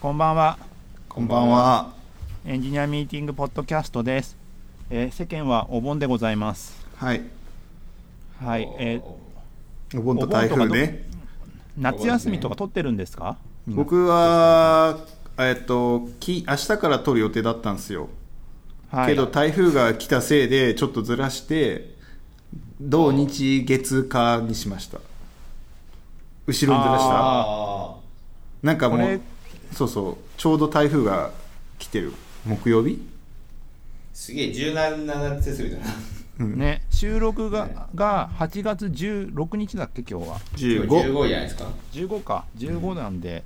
[0.00, 0.56] こんばんは。
[1.10, 1.92] こんばんは。
[2.46, 4.34] エンジニアミーティングポッドキャストです。
[4.88, 6.86] えー世間はお盆でございます。
[6.96, 7.20] はい。
[8.42, 8.66] はい。
[8.78, 11.06] えーお盆と台風ね。
[11.76, 13.36] 夏休みとか取ってるんですか？
[13.68, 15.00] 僕は、
[15.36, 18.08] えっと、き明日から撮る予定だったんですよ。
[18.90, 19.08] はい。
[19.08, 21.94] けど台風が来たせいでちょっとずらして、
[22.80, 24.98] 土日月火にしました。
[26.46, 27.96] 後ろにずらしたあ
[28.62, 29.20] なんかもう、
[29.72, 31.30] そうそう、ちょうど台風が
[31.78, 32.12] 来てる。
[32.46, 32.98] 木曜日ー
[34.14, 35.78] すげえ柔軟な夏休みだ
[36.38, 40.38] なね収録がが8月16日だっけ今日は。
[40.56, 40.88] ?15。
[40.88, 43.44] 15じゃないですか15か15なんで、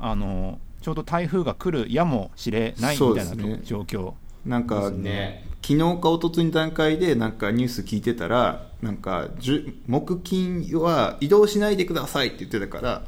[0.00, 4.14] あのちょうど台風が来るやもしれないみたいなね状況。
[4.44, 13.02] なんか、ね昨日か一昨日の段階でなんかニュース聞いてたらなんかじゅ木金は移動しないでくださいって言ってたから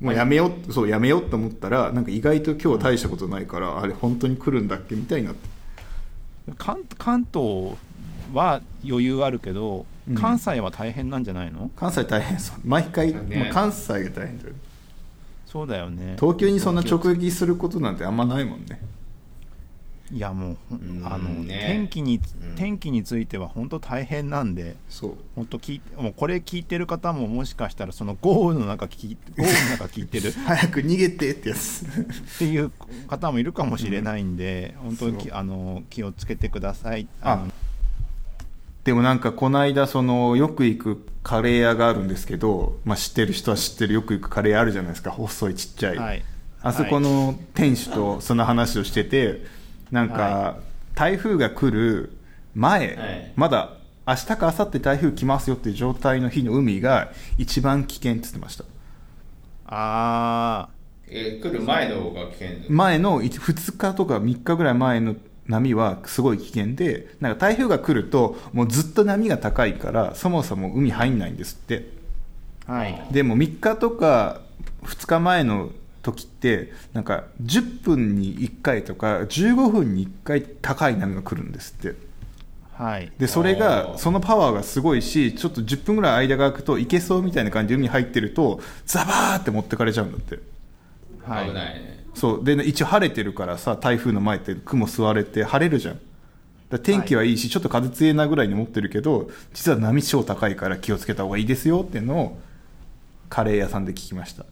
[0.00, 5.48] もうやめよう、そうやめようと思ったらなんか意外と今日大したことないから、あれ本当に来るんだっけみたいになって。
[6.58, 7.76] 関関東
[8.32, 10.14] は余裕あるけど、うん。
[10.14, 11.70] 関西は大変なんじゃないの？
[11.76, 12.56] 関西大変そう。
[12.64, 13.36] 毎回、ね。
[13.44, 14.54] まあ関西が大変だよ。
[15.46, 16.16] そうだよね。
[16.18, 18.80] 東京にそんな直撃することなんてあんまないもんね
[20.12, 21.64] いやもううんあの、ね。
[21.68, 22.56] 天気にうん。
[22.56, 25.14] 天気については本当大変なんでそう。
[25.36, 30.32] 本当聞いてもうこれ聞いてる方ももしかしたらその豪雨の中聞い 豪雨の中聞いてる？
[30.32, 31.84] 早く逃げてってやつ。
[31.84, 32.70] っていう
[33.08, 35.20] 方もいるかもしれないんで、本当にそう。
[35.22, 37.06] きあの気をつけてください。
[37.22, 37.36] あ。
[37.36, 37.52] の。
[38.84, 45.10] でもなんかこの間そのよく行くカレー屋があるんですけど、まあ、知ってる人は知ってるよく行くカレー屋あるじゃないですか。
[45.10, 46.22] 細いちっちゃい、はい。
[46.62, 49.42] あそこの店主とその話をしてて
[49.90, 50.56] なんはか
[50.94, 52.12] 台風が来る
[52.54, 53.32] 前、はい。
[53.36, 58.64] まだ明日か明後日台風来ますよっていう状態の日の海が一番危険って言ってました。
[59.66, 60.68] あ
[61.08, 65.16] えー来る前の方が危険前の2日とか3日ぐらい前の
[65.46, 71.90] 波はすごい危険でなんか台風が来るともうずっと波が高いからそもそも海入んないんですって。
[72.66, 73.06] あはい。
[73.10, 74.40] でも3日とか
[74.82, 75.70] 2日前の
[76.02, 81.94] 時ってなんか10分に1回とか15分に1回高い波が来るんですって。
[82.72, 83.12] はい。
[83.18, 90.38] でそれがそのパワーがすごいしちょっと10分ぐらい間が空くといけそうみたいな感じで海入ってるとザバーって持ってかれちゃうんだって。
[91.24, 91.48] はい。
[91.48, 92.06] 危ないね。
[92.14, 92.44] そう。
[92.44, 95.94] で一応晴れてるからさ台風の前って雲吸われて晴れるじゃん。
[95.94, 96.04] だか
[96.70, 102.40] ら天気はいいし、ちょっと風強いなぐらいに思ってるけど実は波超高いから気をつけた方がいいですよっていうのを
[103.28, 104.44] カレー屋さんで聞きました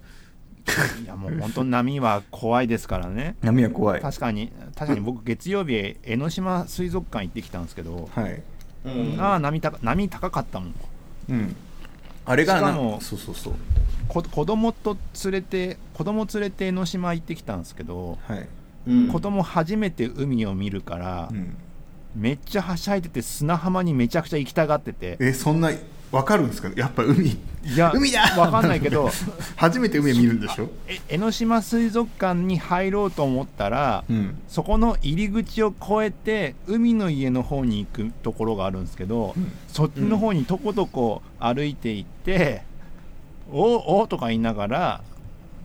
[1.02, 3.36] いやもう本当に波は怖いですからね。
[3.42, 4.00] 波は怖い。
[4.00, 8.42] 確かに確かに僕月曜日江ノ島水族館行ってきたんですけど、はい。
[8.84, 9.20] うん。
[9.20, 10.74] ああ波高波高かったもん。
[11.30, 11.56] うん。
[12.24, 13.54] あれがなしかもそうそうそう。
[14.08, 18.48] こ子供と連れて子供連れて江ノ島行ってきたんですけど、はい、
[18.86, 19.08] うん。
[19.08, 21.56] 子供初めて海を見るから、うん、
[22.14, 25.16] めっちゃはしゃいでて砂浜にめちゃくちゃ行きたがってて。
[25.20, 25.70] えそんな
[26.10, 26.70] わかるんですか？
[26.74, 27.28] やっぱ海。
[27.64, 28.22] いや海だ！
[28.38, 29.10] わかんないけど。
[29.56, 30.70] 初めて海見るんでしょ？
[30.86, 34.38] え江ノ島水族館に入ろうと思ったら、うん。
[34.48, 39.52] そこの入り口を越えて海の家の方に行くところがあるんですけど、うん。
[39.68, 42.62] そっちの方にとことこ歩いて行って
[43.52, 45.00] 「おお」とか言いながら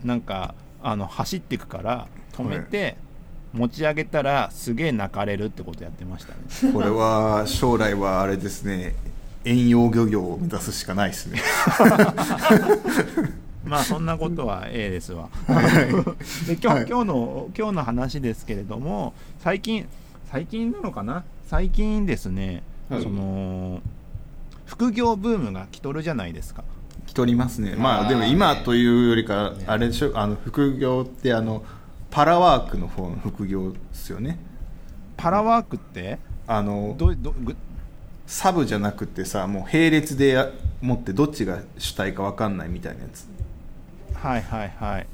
[0.03, 2.97] なんかあの走っていくから止めて、
[3.53, 6.73] 持ち上げたらすげえ泣かれるってことやってましたね。
[6.73, 8.93] これは将来はあれですね
[9.45, 11.41] 遠洋漁業を目指すしかないですね。
[13.65, 15.29] まあそんなことは A ですわ。
[16.47, 16.85] で今日,、はい。
[16.87, 19.87] 今日の今日の話ですけれども最近
[20.31, 21.23] 最近なのかな？
[21.47, 23.03] 最近ですね、はい。
[23.03, 23.81] その
[24.65, 26.63] 副業ブームが来とるじゃないですか。
[27.05, 27.75] 来とりますね。
[27.77, 29.63] まあでも今というよりかね。
[29.67, 30.11] あれでしょ？
[30.15, 31.63] あの副業ってあの
[32.11, 34.39] パラワークの方の副業ですよね。
[35.15, 36.19] パラワークって？
[36.47, 37.55] あのどどぐ
[38.25, 40.49] サブじゃなくてさもう並列でや
[40.81, 43.27] 持ってどっちが主体か分かんないみたいなやつ。
[44.15, 45.07] はいはいはい。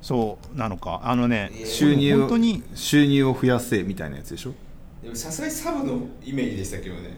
[0.00, 1.00] そうなのか。
[1.04, 4.54] あのね収入を本当に収入を増やせみたいなやつでしょ？
[5.02, 7.16] でもさすがにサブのイメージでしたけどね。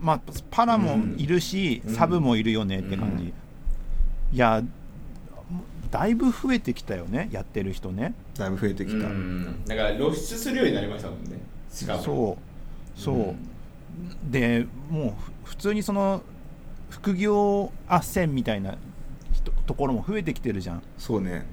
[0.00, 0.20] まあ
[0.50, 1.94] パラもいるし、うん。
[1.94, 3.32] サブもいるよねって感じ、うん
[4.32, 4.62] いや
[5.90, 8.14] だいぶ増えてきたよねやってる人ね。
[8.36, 9.64] だいぶ増えてきた、うん。
[9.64, 11.38] だから露出するようになりましたもんね。
[11.70, 12.02] しかも。
[12.02, 12.38] そ
[12.96, 13.00] う。
[13.00, 13.36] そう、うん
[14.30, 15.14] でもう
[15.44, 16.22] ふ普通にその
[16.90, 18.74] 副業斡旋みたいな
[19.32, 20.82] 人ところも増えてきてるじゃん。
[20.98, 21.46] そうね。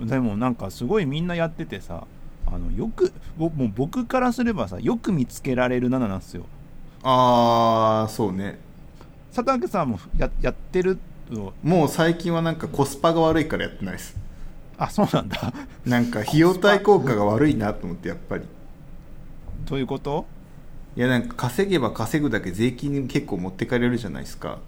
[0.00, 2.06] でもなんかすごいみんなやっててさ
[2.46, 6.44] あのよくぼもう僕からすればさよく見つけられる7なんですよ。
[7.02, 8.58] ああそうね。
[9.34, 10.98] 佐竹さんもややってる？
[11.30, 14.16] のもう最近はなんかコスパが悪いからやってないです。
[14.78, 15.52] あそうなんだ。
[15.84, 18.44] なんか費用対効果が悪いなと思ってやっぱり。
[19.64, 20.26] どういうこと？
[20.96, 24.58] いやなんか稼げば稼ぐだけ税金結構持ってかれるじゃないですか。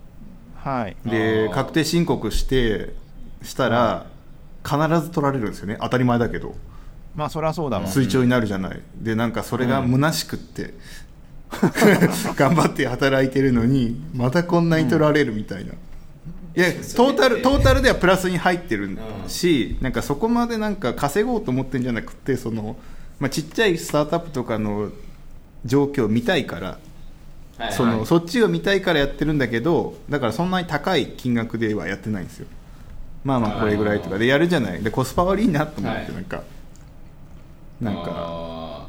[0.57, 0.97] はい。
[1.09, 2.95] で確定申告して
[3.43, 4.07] したら
[4.63, 5.79] 必ず取られるんですよね。
[5.81, 6.55] 当たり前だけど。
[7.17, 7.87] まあそりゃそうだわ。
[7.87, 8.81] 追徴になるじゃない。
[8.97, 10.75] でなんかそれが虚しくって、
[12.37, 18.99] 頑張って働いてるのにまたこんなに取られるみたいな、いやトータルトータルではプラスに入ってる
[19.29, 22.77] し、なんかそこまでなんか稼ごうと思ってるんじゃなくてその、
[23.19, 24.91] まあ、ちっちゃいスタートアップとかの
[25.65, 26.79] 状況を見たいから
[27.59, 32.47] はいそのそっちを見たいからやってるんだけどだからそんなに高い金額ではやってないんですよ。
[33.25, 34.17] まあまあこれぐらいとか。
[34.17, 34.83] でやるじゃない。
[34.83, 36.13] でコスパ悪いなと思ってはい。
[36.13, 36.43] なんか、
[37.81, 38.87] なんかあ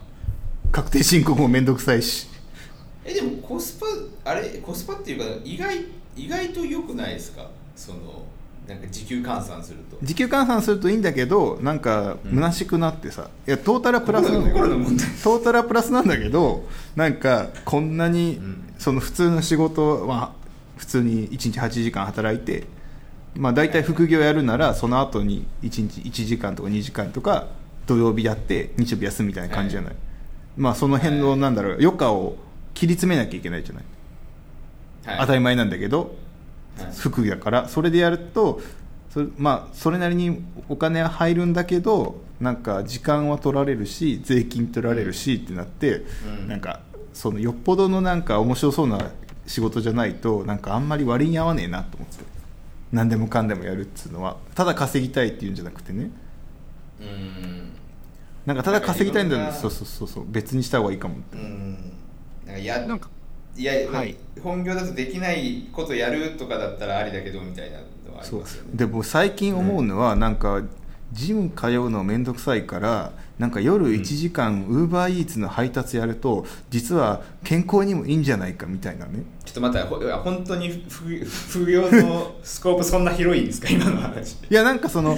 [0.71, 2.27] 確定申告も面倒くさいし。
[3.06, 3.80] ーえでもコス
[4.24, 4.48] パあれ？
[4.60, 5.86] コスパっていうか意外
[6.16, 7.50] 意外と良くないですか？
[7.75, 8.24] その
[8.69, 9.98] なんか時給換算すると。
[10.01, 18.66] 時給換算するといいんだけどなんか虚しくなってさ、いやトータルはプラスなんだけどトータルはプラスなんだけどなんかこんなに、うん。
[18.80, 20.31] その普通の仕事は
[20.77, 22.63] 普通に1日8時間働いて
[23.36, 27.48] まあ大体副業やるならその後に1日1時間とか2時間とか
[27.88, 29.95] 土曜日やって日曜日休むみたいな感じじゃない、
[30.56, 32.38] まあその辺のなんだろう余暇を
[32.74, 33.83] 切り詰めなきゃいけないじゃない。
[35.19, 36.16] 当たり前なんだけど
[36.85, 36.93] はい。
[36.95, 38.61] 副業だからそれでやると
[39.09, 46.03] それ,、まあ、それなりにお金は入るんだけどなんか時間は取られるし税金取られるしってなって、
[46.41, 46.47] うん。
[46.47, 46.81] なんか
[47.13, 49.11] そのよっぽどのなんか面白そうな
[49.45, 52.23] 仕事じゃないとなんかあんまり割に合わねえなと思って。
[52.91, 54.37] 何でもかんでもやるっつうのは。
[54.55, 56.11] ただ稼ぎたいっていうんじゃなくてね。
[56.99, 57.71] うん。
[58.45, 60.25] なんかただ稼ぎたいんだそうそうそうそう。
[60.27, 61.37] 別にした方がいいかもって。
[61.37, 61.93] うん。
[62.45, 63.09] なんかやなんか
[63.59, 64.15] いや、はい。
[64.41, 67.77] 本業だとできないことやるとかだったらありだけどみたいな
[68.09, 68.69] のはありそうますよね。
[68.73, 70.61] でも最近思うのは、なんか
[71.11, 79.23] ジム通うの面倒くさいからなんか夜1時間ウーバーイーツの配達やると実は健康にもいいんじゃないかみたいなね。
[79.44, 83.67] ちょっと待ってほ本当に副副業のスコープそんな広いんですか？
[83.73, 84.33] 今の話。
[84.33, 85.17] いやなんかその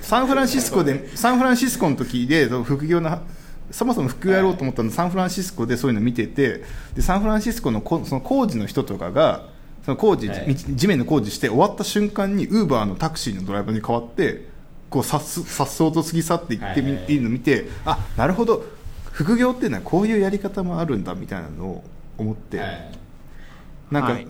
[0.00, 3.20] サンフランシスコで サンフランシスコの時で副業の
[3.70, 6.62] そもそも副業やろうと思ったのサンフランシスコでそういうの見てて
[6.94, 9.48] でサンフランシスコのこその工事の人とかが
[9.84, 10.54] その工事、はい。
[10.54, 14.46] 道地面の工事して終わった瞬間にウーバーのタクシーのドライバーに変わって
[14.90, 17.04] こうさっすさっそうと過ぎ去っていってみ、はい。
[17.08, 18.64] い、るのを見てあなるほど。
[19.12, 21.84] 副業っていうのはこういうやり方もあるんだみたいなのを
[22.18, 22.90] 思って、はい。
[23.90, 24.26] なんか、はい。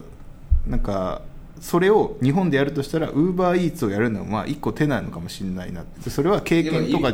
[0.66, 1.22] なんか
[1.60, 6.08] それを日本でやるとしたらウーバーイーツをやるのはまあ一個手なのかもしれないなって。
[6.08, 7.12] それは経験とか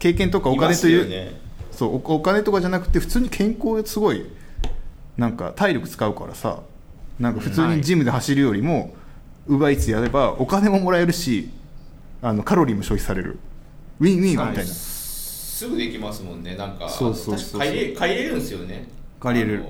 [0.00, 1.38] 経験とかお金という、ね。
[1.70, 4.26] そうおお金とかじゃなくて普通に健康すごい
[5.16, 6.60] なんか体力使うからさ
[7.18, 8.94] なんか普通にジムで走るよりも、
[9.46, 11.50] ウーバーイーツやればお金ももらえるし
[12.22, 13.38] あのカロリーも消費される。
[14.00, 16.56] ウィンウィンみたいな、すぐできますもんね。
[16.56, 18.88] なんかそうそうそう借りれ借りれるんですよね。
[19.20, 19.64] 借りれる。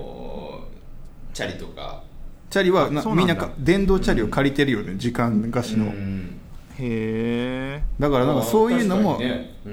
[1.33, 2.03] チャリとか。
[2.49, 6.40] チャリはみんなか電動チャリを借りてるよね、時間貸しの、うん
[6.81, 9.19] へえだからなんかそういうのも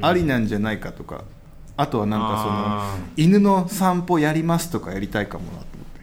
[0.02, 1.24] ありなんじゃないかとか
[1.76, 6.00] あとはなんかそあの犬の散歩やりますとかやりたいかもなと思って。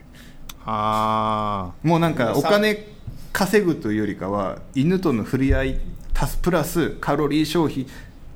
[0.65, 2.87] あもうなんかお金
[3.31, 5.79] 稼ぐというよりかは犬との触れ合い
[6.13, 7.85] 足すプラスカロリー消費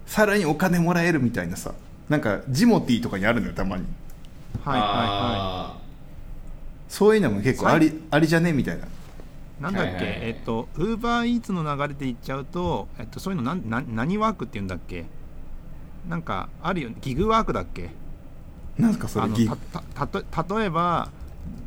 [0.06, 1.74] さらにお金もらえるみたいなさ
[2.10, 3.86] なんかジモティーとかにあるのよたまに。
[4.66, 4.96] あはいはいは
[5.76, 5.78] あ
[6.90, 8.52] そういうのも結構ありありじゃね？
[8.52, 8.86] みたいな。
[8.86, 8.88] い
[9.60, 10.06] なんだっけ、はいはい。
[10.06, 15.06] はいえっとウーバーイーツの流れで言っちゃうと、えっと、そういうのなんなん何ワークって言うんだっけ？
[16.08, 16.96] なんかあるよね。
[17.02, 17.90] ギグワークだっけ？
[18.78, 19.28] なんすかそれ？
[19.30, 21.10] ギたたたと例えば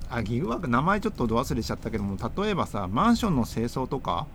[0.09, 4.27] あギグワーク名前ちょっとど忘れしちゃったけども例えばさマンションの清掃とか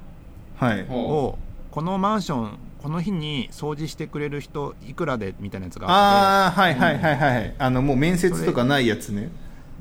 [0.89, 1.37] を
[1.71, 5.33] このマンションこの日に掃除してくれる人いくらで？
[5.39, 9.23] みたいなやつがあっああはいはいはいはいあのもう面接とかないやつね。
[9.23, 9.29] て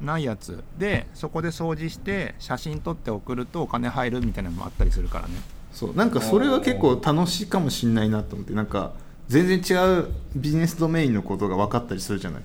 [0.03, 0.63] ないやつ。
[0.79, 5.35] でそこで掃除して写真撮って送るとお金入るみたいなのもあったりするからね。
[5.73, 5.95] そう。
[5.95, 8.55] なんかそれは結構楽しいかもしれないなと思って。
[8.55, 8.93] なんか
[9.29, 12.43] 全然違うビジネスドメインのことが分かったりするじゃない。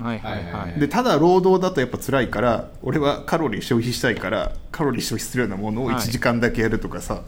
[0.00, 5.96] はいはいはい、はいはいはいでただ労働だとやっぱ辛いから俺はカロリー消費したいからカロリー消費するようなものをはい。
[5.96, 7.22] 1時間だけやるとかさ、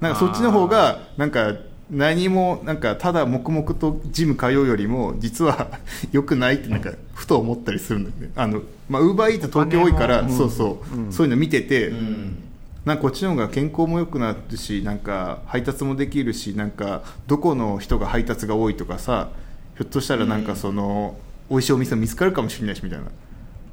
[0.00, 1.54] なんかそっちの方がなんか
[1.90, 5.78] 何もなんかただ黙々とジム通うよりも実は
[6.12, 8.30] 良くないってなんかふと思ったりするんだよね。
[8.36, 11.12] あのまあウーバーイーツ東京多いから、そうそう、うん。
[11.12, 12.36] そういうの見てて、うん。
[12.84, 19.28] なんかこっちの方が健康も良くなるしなんか配達もできるしなんかどこの人が配達が多いとかさ
[19.76, 21.16] ひょっとしたらなんかその、
[21.50, 23.04] 美味しいお店見つかるかもしれないしみたいな、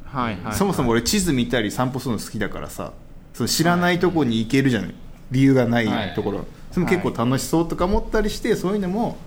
[0.06, 0.54] はいはいはい。
[0.56, 2.92] そもそも俺地図見たり散歩するの好きだからさ
[3.34, 4.96] その知らないとこに行けるじゃない、
[5.32, 9.18] 理由がないところ、それも結構楽しそうとか思ったりして、そういうのも、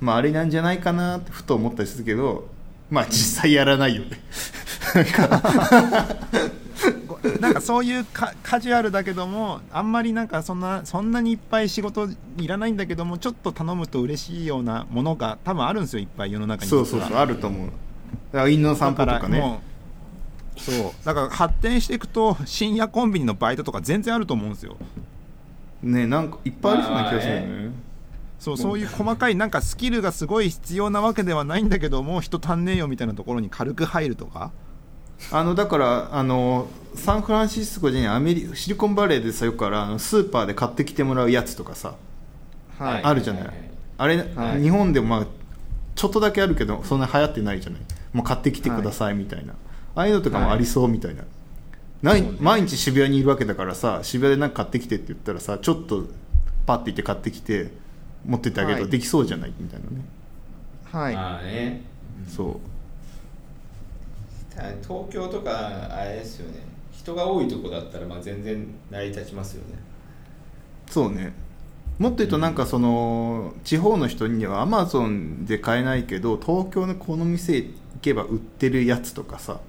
[0.00, 2.48] まあ、あれなんじゃないかなってふと思ったりするけど
[2.90, 4.18] まあ実際やらないよね。
[7.38, 16.70] なんか そういうカカジュアルだけどもあんまりなんかそんなそんなにいっぱい仕事いらないんだけどもちょっと頼むと嬉しいようなものが多分あるんですよいっぱい世の中に。
[16.70, 17.68] そうそうそうあると思う。
[18.32, 19.60] だから犬の散歩とかね。
[20.56, 20.92] そう。
[21.04, 24.76] だから発展していくと深夜コンビニのバイトとか全然あると思うんですよ
[25.82, 27.34] ねなんかいっぱいありそうな気がする。
[27.34, 27.70] よね。
[28.38, 34.50] そうそういう細かいなんかスキルがすごい必要なわけではないんだけども人足んねえよみたいなところに軽く入るとか？
[35.30, 41.94] あのだからあのサンフランシスコにアメリシリコンバレーでさよくあるあのスーパーで買ってきてもらうやつとかさ
[42.78, 43.02] はい。
[43.02, 44.62] あるじゃない、はいはいあれ、はい。
[44.62, 45.26] 日本でもまあ
[45.94, 47.80] ちょっとだけあるけどそんな流行ってないじゃない？
[48.14, 49.52] もう買ってきてくださいみたいな、
[49.94, 51.24] ああいうのとかもありそうみたいな、
[52.02, 56.06] ない毎日渋谷にいるわけだからさ渋谷で何か買ってきてって言ったらさちょっと
[56.66, 57.70] パッて行って買ってきて
[58.24, 58.90] 持ってってあげるとはい。
[58.90, 59.52] できそうじゃない？
[59.58, 60.04] みたいなね、
[60.84, 61.14] はい。
[61.14, 61.82] まあね。
[62.28, 62.60] そ
[64.82, 66.58] 東京とかあれですよね。
[66.92, 69.78] 人が多いとこだったらまあ全然成り立ちますよね。
[70.88, 71.32] そうね。
[71.98, 79.60] もっと言うとなんかその、地方の人にはアマゾンで買えないけど東京のこの店行けば売ってるやつとかさ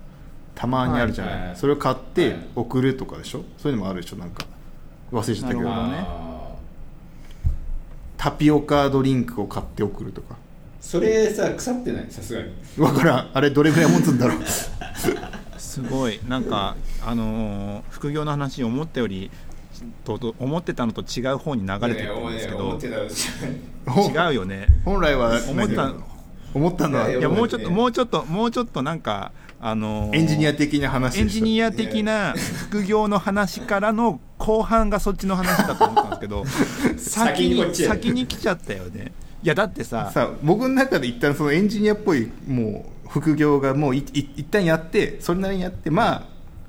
[0.54, 1.56] たまにあるじゃない、はいはい。
[1.56, 2.34] それを買っはてい。
[2.56, 3.44] 送るとかでしょ？
[3.58, 4.18] そういうのもあるでしょ？
[4.18, 4.46] なんか
[5.12, 5.62] 忘れちゃったけど。
[5.62, 5.70] ね。
[5.74, 6.52] あ
[8.18, 10.36] タピオカドリンクを買って送るとか。
[10.36, 10.38] ー
[10.80, 12.06] それさ腐ってない？
[12.10, 12.54] さすがに。
[12.78, 13.30] わからん。
[13.34, 14.40] あれどれぐらい持つんだろう？
[15.58, 16.20] すごい。
[16.28, 19.32] なんかあのー副業の話思ったより
[20.04, 22.78] とと思ってたのと違う方に流れてるんですけど。
[22.78, 24.68] 違うよね。
[24.86, 25.74] 本来は思った。
[25.88, 26.04] 何
[26.54, 29.32] 思ったのはいやもうちょっとねもうちょっともうちょっとなんか
[29.64, 32.34] あのーエンジニア的な話エンジニア的な
[32.70, 36.46] 副業の話からの後半がそっちの話だと思ったんですけど
[36.98, 37.88] 先に先にこっちへ。
[37.88, 39.12] 先に来ちゃったよね。
[39.44, 46.24] いやだってささあ僕の中で一旦そのエンジニアっぽいもう副業がもういい一旦やってそれなりにやってまあ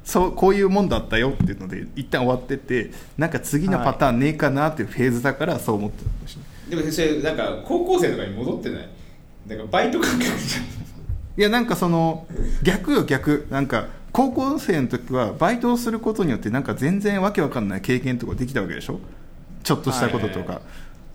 [0.04, 6.36] そうこういうもんだったよっていうので一旦終わっててなんか次のパターンねえかなっていうフェーズだからそう思ってたかもし
[6.70, 8.88] れないでもそれなんか高校生とかに戻ってない？
[9.48, 10.81] なんかバイト感覚じゃん
[11.36, 12.26] いやなんかその
[12.62, 13.46] 逆よ逆。
[13.50, 19.00] なんか高校生の時はバイトをすることによってなんか全然わけわかんない経験とかできたわけでしょ？
[19.62, 20.62] ちょっとしたこととか、はい。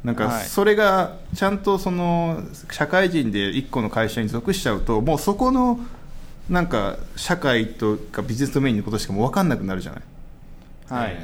[0.03, 0.45] なんかはい。
[0.45, 5.79] それがちゃんとその社会人で一個の会社に属しちゃうともうそこの
[6.49, 10.01] なんか社会とかビジネスメインのことしかもう分かんなくなるじゃない？
[11.03, 11.17] はい。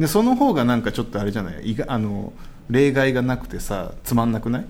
[0.00, 1.76] でその方がなんかちょっとあれじゃない？
[1.86, 2.32] あの
[2.68, 4.62] 例外がなくてさつまんなくない？
[4.62, 4.68] ね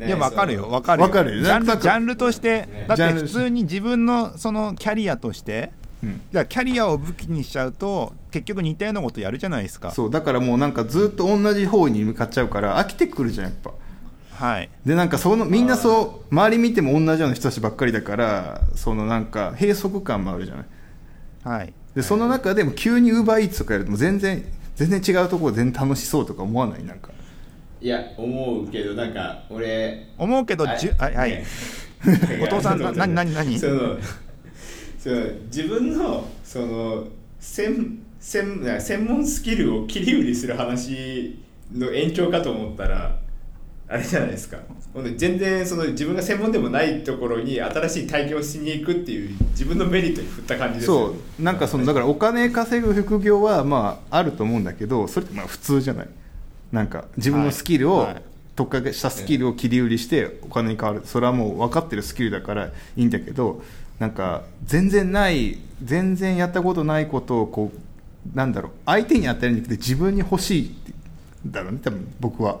[0.00, 0.62] いやわかるよ。
[0.62, 1.08] そのわかるよ。
[1.08, 1.42] わかるよ。
[1.42, 6.20] ジャンなんかルジャンルとしてねだって普通に自分のそのキャリアとしてうん。
[6.30, 9.90] じゃあキャリアを武器にしちゃうと結局似たようなことやるじゃないですか。
[9.90, 10.10] そう。
[10.10, 13.72] だからもうなんかずっと同じ方に向かっちゃうから飽きてくるじゃんやっぱ。
[14.30, 14.70] はい。
[14.86, 20.66] でなんかそのみんなそう周り見ても同じような人たちばっかりだからそのなんか閉塞感もあるじゃない。
[21.42, 21.72] はい。
[21.96, 24.44] でその中でも急にウーバーイーツとかやると全然
[24.76, 26.84] 全然違うところ全然楽しそうとか思わない？
[26.84, 27.10] なんか
[27.80, 31.44] いや思うけどなんか俺思うけどじゅはいはい、ね。
[32.42, 33.32] お父さん な何何？
[33.34, 33.96] 何その
[34.98, 37.06] その自分のその
[37.38, 41.38] 専専な専門スキルを切り売りする話
[41.72, 43.16] の延長かと思ったら
[43.88, 44.58] あれじゃないですか。
[45.16, 51.08] 全然その自分が専門でもないところに新しい体験をしに行くっていう自分のメリットに振った感じですよ。
[51.08, 51.42] そねう。
[51.42, 56.08] なんかそのだからお金稼ぐ副業はまああると思うんだけどそれってまあ普通じゃない？
[56.72, 58.14] なんか自分のスキルを、はい。
[58.14, 58.22] はい。
[58.58, 61.02] 特化したスキルを切り売りしてお金に変わる。
[61.04, 63.62] それはもう分かってるスキルだからいいんだけど
[64.00, 70.76] なんか全然ない全然やったことないことをこうなんだろう相手に与えるんじゃなくて自分に欲しい
[71.46, 72.58] だろうね多分僕は。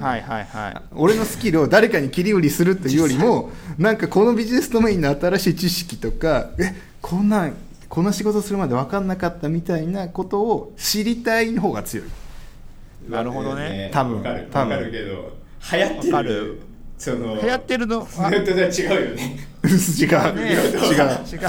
[0.00, 0.82] はいはいはい。
[0.96, 7.56] 俺のスキルを誰かに切り売りするというよりもなんかこのビジネスドメインの新しい知識とかえこんなん
[7.88, 12.06] この仕事するまで分かんなかったみたいなことを知りたい方が強い
[13.08, 13.90] なるほどね。
[13.92, 14.48] 多分わかる。
[14.50, 14.70] 多分。
[14.72, 15.36] わかるけど
[15.72, 16.60] 流行ってる。
[16.98, 18.00] その流行ってるの？
[18.00, 19.38] はそれとは違うよね。
[19.62, 20.80] 違う、ね違う。
[20.80, 21.48] 違う。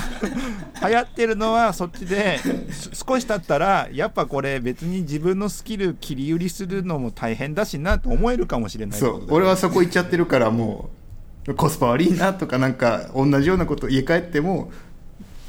[0.88, 2.38] 流行ってるのはそっちで
[2.72, 9.26] す少し経ったらやっぱこれ別に自分のスキル切り売りするのも大変だしなと思えるかもしれないそう。
[9.30, 10.92] 俺はそこ行っちゃってるからも
[11.48, 14.72] うコスパ悪いなとかなんか同じようなこと家帰っても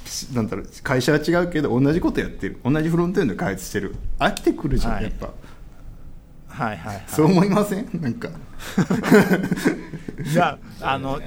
[0.06, 2.58] しなんだろう会社は違うけど同じことやってる。
[2.64, 3.94] 同じフロントエンドで開発してる。
[4.18, 5.04] 飽きてくるじゃん、はい。
[5.04, 5.30] やっぱ
[6.50, 7.04] はいはいはい。
[7.06, 7.88] そう思いません？
[8.00, 8.28] なんか。
[10.24, 11.20] いやあの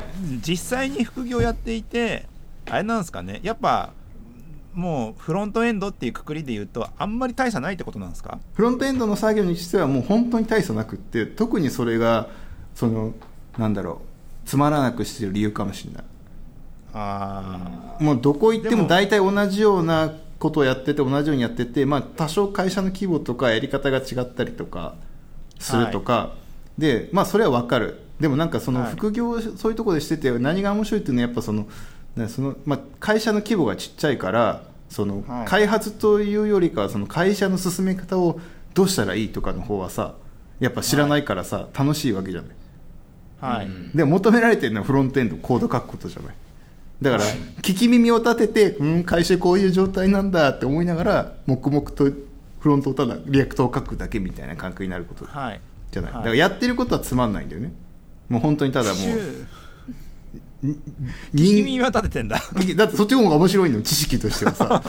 [0.45, 2.27] 実際に副業やっていて
[2.69, 3.39] あれなんですかね？
[3.41, 3.91] やっぱ
[4.73, 8.39] もうフロントエンドっていうくくりで言うとあんまり大差ないってことなんですか？
[8.53, 12.29] フロントエンドの作業にしてはもう本当に大差なくって特にそれが
[12.75, 13.13] その
[13.57, 14.01] なんだろ
[14.45, 16.03] うつまらなくしてる理由かもしれない。
[16.95, 24.93] あもうどこ行っても大体同じようなことをやってて同じようにやってて、まあ、多少会社の規模とかやり方が違ったりとか
[25.63, 26.33] するとか、
[26.77, 27.99] でまあそれは分かる。
[28.19, 28.91] でもなんかそのはい。
[28.91, 31.67] 副業をそういうところでしてて何が面白いっていうのはやっぱその
[32.15, 35.47] ねその、まあ、会社の規模がちっちゃいからそのはい。
[35.47, 38.39] 開発というよりかはその会社の進め方を
[38.73, 40.15] どうしたらいいとかの方はさ
[40.59, 42.51] やっぱ知らないからさ、楽しいわけじゃない。
[43.41, 43.91] あはい、うん。
[43.93, 46.35] でも求められてるのはフロントエンドコード書くことじゃない。
[47.01, 47.23] だから
[47.61, 52.09] 聞き耳を立ててうん会社こういう状態なんだって思いながら黙々と
[52.63, 55.59] フロントをただリアクトを書くだけみたいな感覚になることはい。
[55.91, 56.21] じゃない、はい。
[56.21, 57.73] だからやってることはつまんないんだよね。
[58.29, 58.99] もう本当にただも
[60.63, 60.75] う
[61.35, 62.41] 君は立ててんだ。
[62.77, 64.81] だってそっちの方が面白いの知識としてはさ。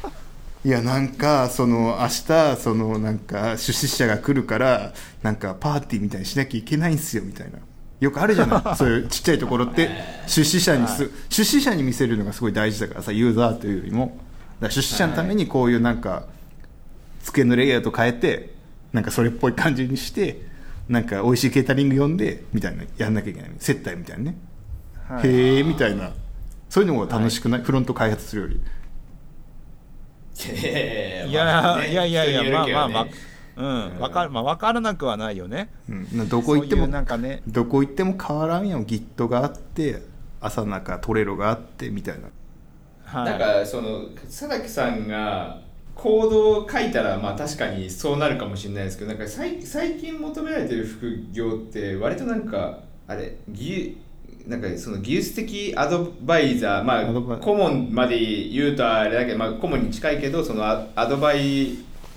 [0.64, 7.58] いやなんかその明日そのなんか出資者が来るからなんかパーティーみたいにしなきゃいけないんですよみたいな。
[8.00, 8.72] よくあるじゃない。
[8.76, 9.90] そういうちっちゃいところって
[10.26, 14.18] 出資者にす、はい出資者に見せるのがすごい大事だからさユーザーというよりも。
[14.58, 16.24] だ出資者のためにこういうなんか
[17.22, 18.54] 机のレイアウト変えて
[18.92, 20.42] なんかそれっぽい感じにして
[20.88, 23.50] なんか美味しいケータリング呼んでみたいなやんなきゃいけない。
[23.58, 24.38] 接待みたいなね。
[25.08, 25.28] はい。
[25.28, 26.12] へえみたいな。
[26.68, 28.60] そういうのが楽しくない、フロント開発するより。
[30.40, 33.06] いやいやいやいや、まあまあまああ
[33.56, 33.62] う
[33.98, 34.00] ん。
[34.00, 35.68] わかるまあ分からなくはないよね。
[35.88, 37.42] うん、どこ行ってもなんかね。
[37.46, 40.02] どこ行っても変わらんよ Git があって
[40.40, 42.28] 朝中トレロがあってみたいな。
[43.04, 43.24] はい。
[43.30, 45.60] なんかその佐々木さんが
[46.00, 53.96] コードを書いたらまあ確かにそうなるかもしれないですけどなんか最最近求められてる副業って割となんかあれ技
[54.46, 61.76] なんかその技術的アドバイザーまあ顧問まで言うとあれだけど、まあ、顧問に近いけどそのアアドバイ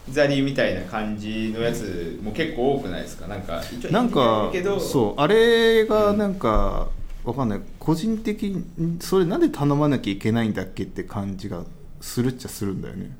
[0.09, 3.27] ザリーみたいな感じのやつも結構多くないですか？
[3.27, 3.61] なんか
[3.91, 5.21] なんかそう。
[5.21, 6.89] あれがなんか、
[7.23, 7.61] わかんない。
[7.79, 11.63] 個人的にそれなんで頼まなきゃいけないんだっけって感じが
[12.01, 13.15] するっちゃするんだよね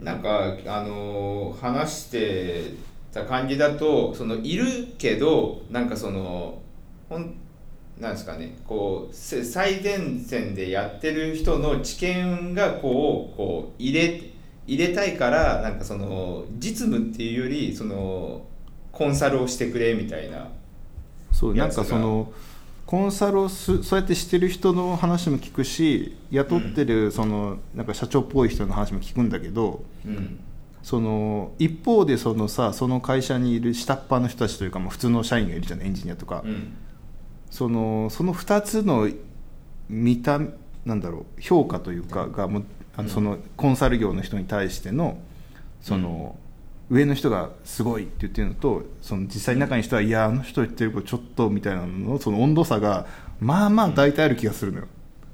[0.00, 2.74] なんかあのー話して
[3.12, 6.60] た感じだとそのいるけどなんかその
[7.08, 7.34] ほん
[7.98, 14.20] なんですかねこう最前線でやってる人の知見がこうこう入れ
[14.66, 18.44] 入れたいからなんかその実務っていうよりその
[18.92, 20.48] コンサルをしてくれみたいな。
[21.32, 22.32] そうなんかその
[22.86, 30.38] コンサルをすそうやってしてる人の話も聞くし雇ってるそのなんか社長っぽい人の話も聞くんだけど、うん。
[30.82, 36.76] その一方でそのさその会社にいる下っ端の人たちというか、まあ、普通の社員がいるじゃないエンジニアとか、うん。
[37.50, 39.10] そのその2つの
[39.88, 40.40] 見た
[40.84, 42.64] なんだろう評価というかがもう
[42.96, 45.18] あのそのコンサル業の人に対しての
[45.80, 46.36] その、
[46.88, 53.06] 上の人がすごいって言ってるのとその実際中に人はいやあの人言ってることちょっとみたいなののその温度差が
[53.40, 54.86] まあまあ大体ある気がするのよ。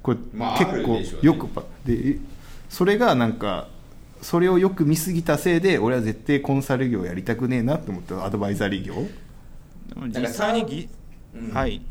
[0.02, 2.18] これ、まあ結構よくパで
[2.68, 3.68] それがなんか
[4.22, 8.94] それをよく見すぎたせいで俺は絶対コンサル業やりたくねえなって思ってアドバイザリー業。
[8.94, 10.88] でも実際にぎ
[11.34, 11.50] うん。
[11.52, 11.82] はい。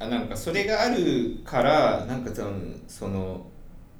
[0.00, 2.52] あなんかそれがあるからなんかその
[2.88, 3.46] その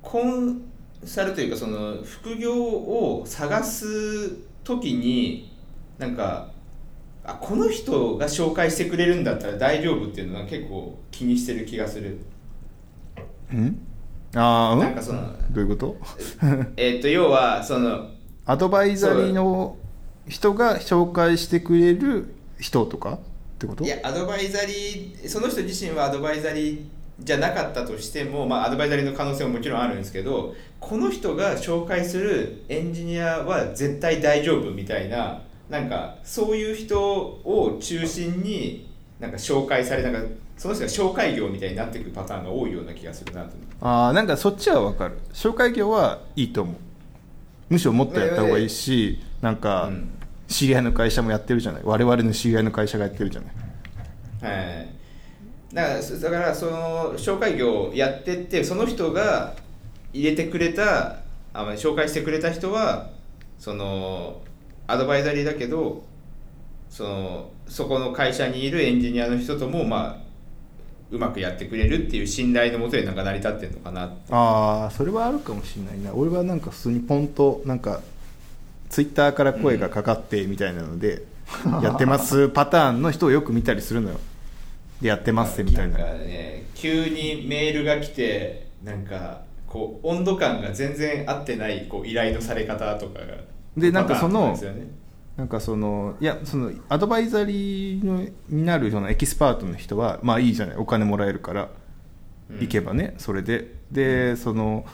[0.03, 0.62] コン
[1.05, 5.53] サルというかその副業を探す時に
[5.98, 6.50] なんか
[7.24, 12.18] あこの人が紹介してくれるんだったら大丈夫っていうのは結構気にしてる気がする。
[13.55, 13.79] ん？
[14.35, 14.81] ああうん？
[14.81, 15.96] なんかそのどういうこと？
[16.77, 18.11] えっと要はその
[18.44, 19.77] アドバイザリーの
[20.29, 23.18] 人が紹介してくれる人とかっ
[23.59, 23.85] てこと？
[23.85, 26.85] いやアドバイザリーその人自身はアドバイザリー
[27.20, 40.20] じゃなかったとしても、まあ、アドバイザリーの可能性ももちろんあるんですけどこの人が紹介するエンジニアは絶対大丈夫みたいななんかそういう人を中心になんか紹介されなんか
[40.57, 43.50] その人が紹介業みたいになってくるパターンが多いような気がするなと
[43.81, 45.18] ああなんかそっちは分かる。
[45.33, 46.77] 紹介業はいいと思う。
[47.70, 50.11] むしろもっとやった方がいいしなんかうん。
[50.46, 51.83] 知り合いの会社もやってるじゃない。
[51.85, 54.53] 我々の知り合いの会社がやってるじゃない。
[54.53, 54.88] はい、
[55.75, 59.55] だからそだからその紹介業をやってってその人が
[60.13, 61.17] 入れてくれた
[61.53, 63.11] あ紹介してくれた人は
[63.59, 64.41] その
[64.87, 66.05] アドバイザリーだけど
[66.89, 70.25] そのそこの会社にいるエンジニアの人ともまあ
[71.11, 76.15] うまくやってくれるっていう信頼のもとでなんか成り立ってるのかなああそれはあるかもしれないな。
[76.15, 78.01] 俺はなんか普通にポンとなんか
[78.91, 81.25] ツイッターから声がかかってみたいなので、
[81.83, 84.21] やってますパターンの人をよく見たりするのよ
[85.01, 85.99] でやってますみたいな。
[85.99, 93.27] なんかね急にメールが来てなんかこう温度感が全然合ってないこう依頼のされ方とかが
[93.77, 95.05] でなんかそのね。
[95.37, 101.71] なんかそのいやそのアドバイザリーのになるそのエキスパートの人はまあいいじゃないお金もらえるから
[102.51, 102.61] うん。
[102.61, 103.75] 行けばね、それで。
[103.91, 104.85] でその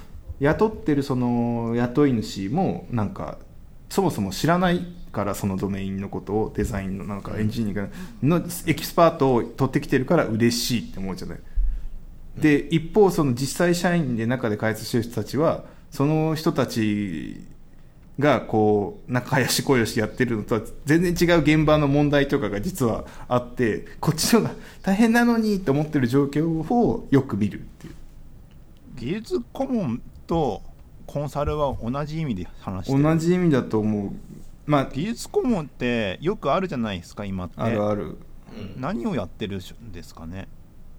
[0.41, 3.39] 雇ってるその雇い主もなんか
[3.91, 7.88] そもそも知らないからそのドメインのことをデザインのなんかエンジニア
[8.23, 11.38] のエキスパートを取ってきてるから嬉しいって思うじゃない。
[12.37, 17.44] で一方その実際社員で中で開発してる人たちはその人たち
[18.18, 27.94] がこう仲良しこよしやってるのとは全然違う現場の問題とかが実はあってこっちの方が大変なのにと思ってる状況をよく見るっていう。
[28.96, 30.62] 技術顧問と
[31.07, 33.03] コンサルは同じ意味で話してる。
[33.03, 34.12] 同じ意味だと思う
[34.70, 37.54] まあ技術顧問ってよくあるじゃないですか今って。
[37.56, 38.04] あるある。
[38.04, 38.16] うん。
[38.76, 40.46] 何をやってるんですかね。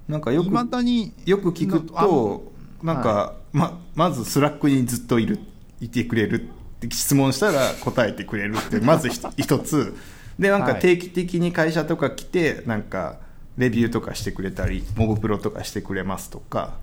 [0.09, 2.51] なんかよくいまだによく聞くと
[2.83, 5.39] ななんか、ままず Slack にずっといる
[5.79, 6.45] いてくれるっ
[6.81, 9.95] て質問したら答えてくれるって まずひ一つ。
[10.37, 10.81] でなんかはい。
[10.81, 13.19] 定期的に会社とか来てなんか
[13.57, 16.73] レビューとかしてくれたりモブプロとかしてくれますとか。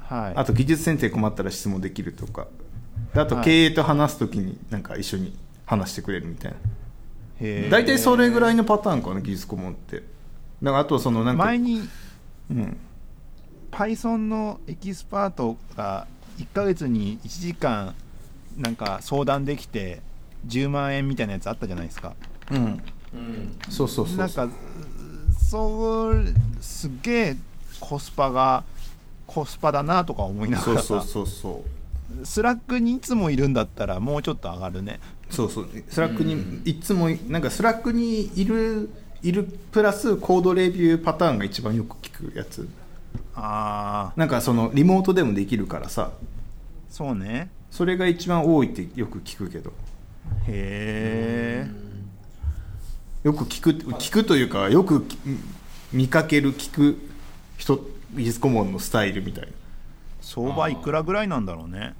[0.00, 0.32] はい。
[0.36, 2.46] あと技術選定困ったら質問できるとか。
[3.14, 3.44] であとはい。
[3.46, 6.58] 経営と話す時になんか一緒に話してくれるみたいな。
[7.68, 10.02] 大体それぐらいのパターンかな技術顧問って。
[10.62, 11.82] だからあとそのなんか前に
[12.50, 12.76] うん。
[13.70, 16.06] Python のエキスパートが
[16.38, 17.94] 1ヶ月に1時間
[18.56, 20.00] なんか相談できて
[20.46, 22.14] 10万円みたいなやつあったじゃないですか。
[22.50, 22.58] うん。
[22.58, 23.58] うん。
[23.68, 24.48] そうそうそうなんか
[25.38, 26.24] そう
[26.60, 27.36] すっげえ
[27.80, 28.64] コスパが
[29.26, 30.80] コスパだなとか思いながら。
[30.80, 31.64] さそうそうそうそ
[32.22, 32.24] う。
[32.24, 35.68] Slack にいつもいるんだったらもうちょっと上がるねそうそう。
[35.88, 38.90] Slack にうんいつもなんか Slack にいる
[39.22, 42.68] いるプラスコードレビューパターンが一番よく聞くやつ。
[43.34, 46.12] ああなんかそのリモートでもできるからさ。
[46.90, 47.50] そうね。
[47.70, 49.72] それが一番多いってよく聞くけど。
[50.48, 51.70] へえ
[53.22, 55.18] よく聞く聞くというかよくき
[55.92, 56.98] 見かける聞く
[57.56, 57.84] 人
[58.14, 59.48] 技術顧問のスタイルみたいな。
[60.20, 61.94] 相場いくらぐらいなんだろうね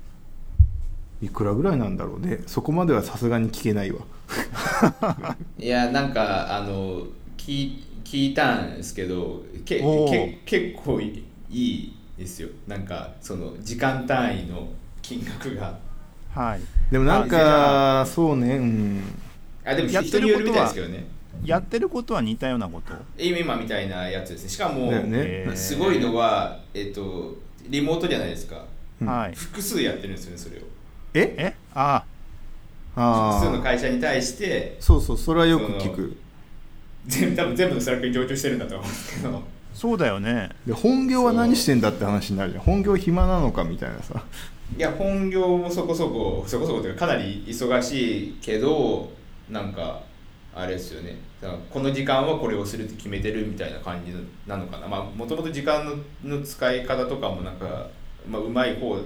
[1.23, 2.41] いくらぐらいなんだろうね。
[2.47, 4.01] そこまではさすがに聞けないわ。
[5.59, 7.03] いやなんかあの
[7.37, 12.49] 聞聞いたんですけどけけ結構いいいですよ。
[12.67, 14.69] なんかその時間単位の
[15.03, 15.79] 金額が。
[16.33, 16.61] はい。
[16.93, 19.03] でもなんあかそうねうん。
[19.65, 21.07] あでもやってる人によるみたいですけどね。
[21.45, 22.95] やってることは似たようなこと？
[23.19, 24.51] 今今みたいなやつですね。
[24.51, 25.51] しかも、ね。
[25.55, 27.37] すごいのはえっと
[27.69, 28.65] リモートじゃないですか。
[29.01, 29.09] うん。
[29.09, 30.61] はい複数やってるんですよねそれを
[31.21, 31.35] え？
[31.39, 31.55] え？
[31.75, 32.05] あ
[32.95, 33.39] あ。
[33.41, 36.17] 複数のあ会社に対してそうそうそれはよく聞く。
[37.07, 39.43] 全部多分全部の Slack に常駐してるんだと思うんですけど。
[39.75, 40.51] そうだよね。
[40.67, 42.65] で本業は何してんだって話になるじゃん。
[42.65, 44.23] 本業暇なのかみたいなさ。
[44.77, 49.11] いや本業もそこそこそこそこというかかなり忙しいけど
[49.49, 50.03] なんか
[50.55, 51.19] あれですよね。
[51.71, 54.13] この時間はこれをするって決めてるみたいな感じ
[54.47, 54.89] なのかな。
[54.89, 55.85] まあもともと時間
[56.25, 57.89] のの使い方とかもなんか、
[58.29, 58.99] まあ、うまい方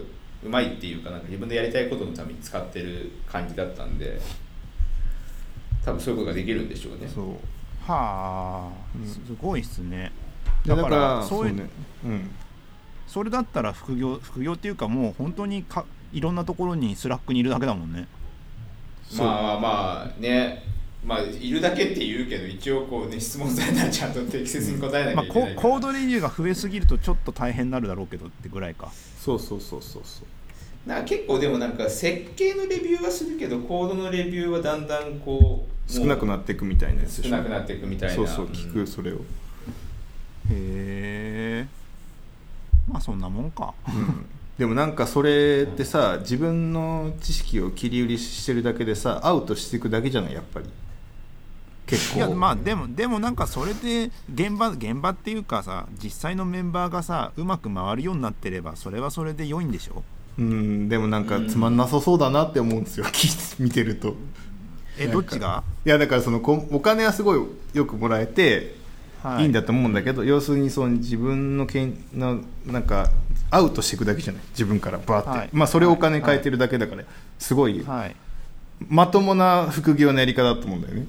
[0.45, 4.21] うまいっていうかなんか自分でやりたいことのために使ってる感じだったんで
[5.85, 7.09] 多分そういうことができるんでしょうね。
[7.13, 7.25] そう。
[7.87, 10.13] はあ、うんすごいっすね。
[10.65, 11.69] でだからそういうね。
[12.05, 12.31] うん。
[13.07, 18.07] それだったら副業副業っていうかもう本当にかいろんなところに Slack にいるだけだもんね。
[19.19, 20.63] まあまあね。
[21.05, 30.89] まあいるだけって言うけど一応こうね質問されたらちゃんと適切に答えなまあ、コきゃいけないから、コードレビューが増えすぎるとちょっと大変になるだろうけどってぐらいかそうそうそうそうそう。
[30.89, 38.15] なんか結構でもなんか設計のレビューはするけどコードのレビューはだんだんこう少なくなっていくみたいなやつ少なくなっていくみたいな。
[38.15, 39.21] そうそううん聞くそれを、へ
[40.51, 41.67] え。
[42.89, 43.75] まあそんなもんか。
[43.89, 44.27] うん。
[44.59, 50.67] でもなんかそれってさ自分の知識を切り売りしてるだけでさアウトしていくだけじゃないやっぱり
[51.91, 52.17] 結構。
[52.19, 60.03] いやまあでもでもなんかそれで現場現場っていうかさ実際のメンバーがさうまく回るようになってればそれはそれで良いんでしょ？
[60.39, 63.05] うんでもなんかつまんなさそうだなって思うんですよ。
[63.59, 64.15] 見てると。
[64.99, 67.41] えどっちが、いやだからそのこお金はすごい
[67.75, 68.75] よくもらえて
[69.23, 69.45] はい。
[69.45, 73.11] いんだと思うんだけど、要するにその自分のけんのなんか
[73.51, 74.43] アウトしていくだけじゃない？
[74.51, 75.49] 自分からバーって、はい。
[75.53, 77.03] まあそれをお金変えてるだけだから、
[77.39, 77.83] すごい。
[77.85, 78.17] はい、
[78.89, 81.01] まともな副業のやり方だと思うんだよね。
[81.01, 81.09] うん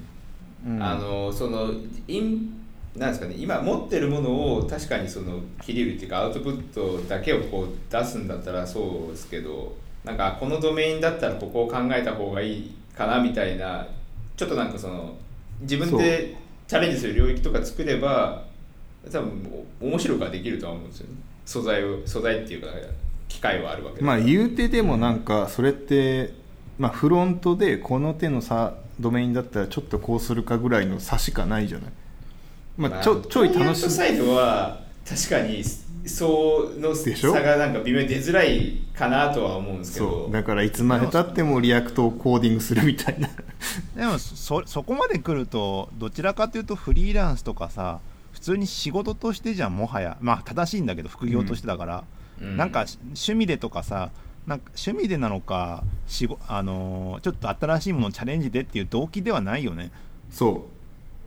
[0.80, 1.72] あのその
[2.06, 2.62] イン
[2.96, 13.86] なんですかね今持ってるものを確かにその切り売りっていうかアウトプットだけをこう出すんだったらそうですけどなんかこのドメインだったらここを考えた方がいいかなみたいな
[14.36, 15.14] ちょっとなんかその
[15.60, 18.44] 自分でチャレンジする領域とか作れば
[19.10, 21.16] 多分お面白くはできるとは思うんですよね。
[21.44, 22.68] 素材を素材っていうか
[23.28, 26.34] 機会はあるわけだまあ言うてでもなんかそれって、
[26.78, 31.92] まあ、フロントでこの手のさドメインだったらちょっとこうするかぐらいの差しかないじゃない、
[32.76, 35.62] まあ、ちょちょい楽しトサイドは確かに
[36.06, 37.32] そうのでしょ？
[37.32, 40.32] 差がなんか微妙に出づらいかなとは思うんですけそどう。
[40.32, 43.28] だからいつまでたっても React をコーディングするみたいな。
[43.96, 48.00] でもそそこまで来るとどちらかというとフリーランスとかさ
[48.32, 50.16] 普通に仕事としてじゃんもはや。
[50.20, 52.04] まあ正しいんだけど副業としてだから、
[52.40, 52.56] うん。
[52.56, 54.10] なんかし趣味でとかさ
[54.46, 59.90] なんか趣味でなのか仕事あのーちょっと新しいものをチャレンジでっていう動機ではないよね。
[60.30, 60.66] そ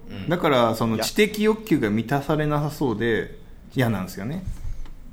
[0.10, 0.14] う。
[0.14, 0.30] うん。
[0.30, 3.38] だからその知的欲求が満たされなさそうで
[3.74, 4.44] 嫌なんですよね。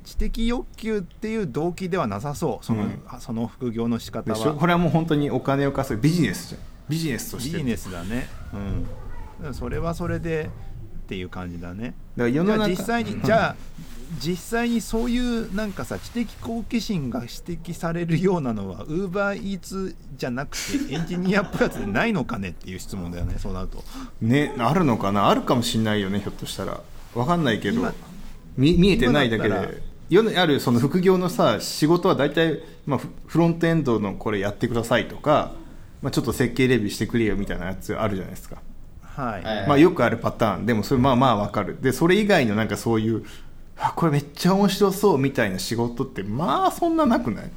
[0.03, 2.65] 知的欲求っていう動機ではなさそう。
[2.65, 3.01] その,、うん。
[3.07, 4.49] あその副業の仕方でしょ？
[4.49, 6.61] はこれはもう本当にお金を稼ぐビジネスじゃん。
[6.89, 7.57] ビジネスとして。
[7.57, 8.27] ビジネスだね。
[9.41, 9.53] うん。
[9.53, 10.49] それはそれで
[11.03, 11.93] っていう感じだね。
[12.17, 13.55] だから世の中じゃあ実際にじゃあ
[14.19, 23.83] 実際にそういうなんかさ知的好奇心が指摘されるようなのはウーバーイーツじゃなくてエンジニアっぽいやつでないのかねっていう質問だよねそうなると。
[24.21, 25.29] ねあるのかな？
[25.29, 26.81] あるかもしれないよねひょっとしたら。
[27.15, 27.79] わかんないけど。
[27.79, 27.93] 今
[28.57, 29.81] 見見えてないだけで。
[30.09, 35.53] 世にあるその副業のさ仕事は大体、まあ、フフロントエンドのこれやってくださいとか、
[36.01, 38.61] まあ、ちょっと設計レビューしてくれよみたいなやつあるじゃないですか、
[39.01, 39.67] はい、はい。
[39.67, 40.65] まあ、よくあるパターン。
[40.65, 41.77] でもそれまあまあわかる。
[41.81, 43.25] でそれ以外のなんかそういう
[43.77, 47.49] あこれめっちゃ面白そうみたいな仕事ってまあそんななくない？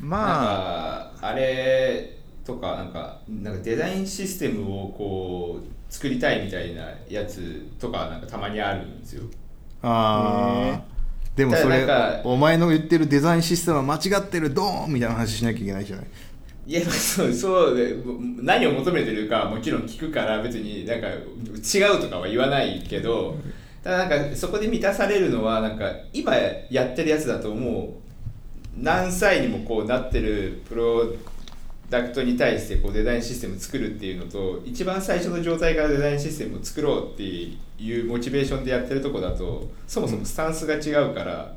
[0.00, 1.26] まあ。
[1.26, 9.22] あれとかなんかなんかデザインシステムをこう作りたいみたいなやつとかなんかたまにあるんですよ。
[9.82, 10.90] あー。
[11.36, 11.86] でもそれ
[12.24, 16.06] お前の言ってるデザインシステムは間違ってるドーンみたいな話しなきゃいけないじゃない？
[16.66, 21.12] いやまあそうそうでも何を求めてるかはもちろん聞くから別になんか違
[21.96, 23.36] うとかは言わないけど
[23.82, 28.00] ただなんかそこで満たされるのはなんか今やってるやつだともう。
[28.76, 31.04] 何歳にもこうなってるプロ
[31.90, 41.56] ダクトに対してこうデザインシステム作るっていうのと一番最初の状態からデザインシステムを作ろうっていうモチベーションでやってるとこだとそもそもスタンスが違うから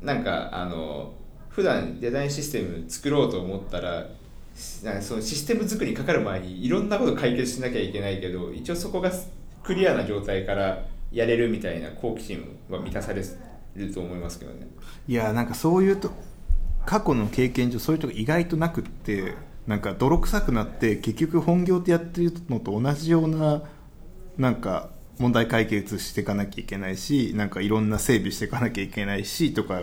[0.00, 1.12] なんかあの
[1.50, 4.06] 普段デザインシステム作ろうと思ったら
[4.82, 9.12] なんかそのシステム作りにかかる前にいろんなこと解決しなきゃいけないけど一応そこが
[9.62, 13.22] クリアな状態からやれるみたいな好奇心は満たされ
[13.76, 14.66] ると思いますけどね。
[15.06, 16.10] いやなんかそういうと
[16.86, 19.34] 過去の経験上そういうとこ意外となくって
[19.66, 23.62] なんか泥臭くなって結局本業ってやってるのと同じような
[24.36, 29.80] なんか問題解決していかなきゃいけないしなんかいろんな整備していかなきゃいけないしとか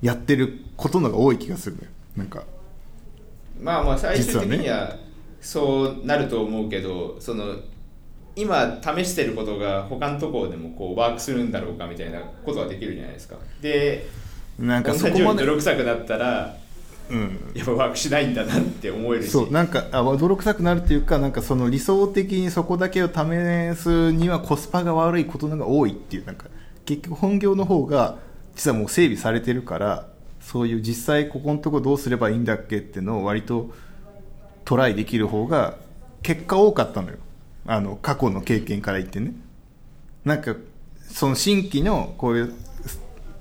[0.00, 1.76] やってることのが多い気がする
[2.16, 2.44] なんか。
[3.60, 4.96] まあまあ最終的には
[5.40, 7.56] そうなると思うけど、その
[8.38, 13.36] 今試してることが他のところでもこうワークするんだろうかみたいなことはできるじゃないですか。
[13.60, 14.08] で
[14.58, 16.56] なんかそこまで泥臭くなったら
[17.10, 17.52] うん。
[17.54, 19.30] やっぱワークしないんだなって思えるし。
[19.30, 26.46] そうなんかあ泥臭くなるっていうかなんかその理想的にそこだけを試すにはコスパが悪いことのが多いっていうなんか
[26.84, 28.18] 結局本業の方が
[28.54, 30.08] 実はもう整備されてるから
[30.40, 33.70] そういう実際ここのとこどうすればいいんだっけっていうのを割と
[34.64, 35.76] トライできる方が
[36.22, 37.16] 結果多かったのよ
[37.68, 39.34] あの過去の経験から言ってね。
[40.24, 40.56] なんか
[41.10, 42.54] その新規のこういう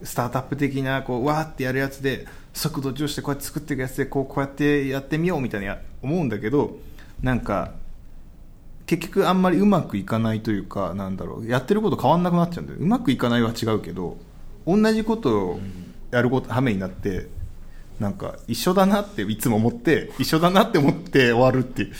[0.04, 6.78] スタートアップ的なこうわーってやるやつで速度重視してこうやって作っていくやつでこうこうやってやってみようみたいな思うんだけど
[7.22, 7.72] なんか
[8.86, 12.80] 結局あんまりうまくいかないというかなんだろうやってること変わんなくなっちゃうんだよ。
[12.80, 14.18] うまくいかないは違うけど
[14.66, 15.60] 同じことを
[16.12, 17.28] やることはめになって
[18.00, 21.94] なんか一緒だなっていつも思って一緒だなって思って終わるっていう。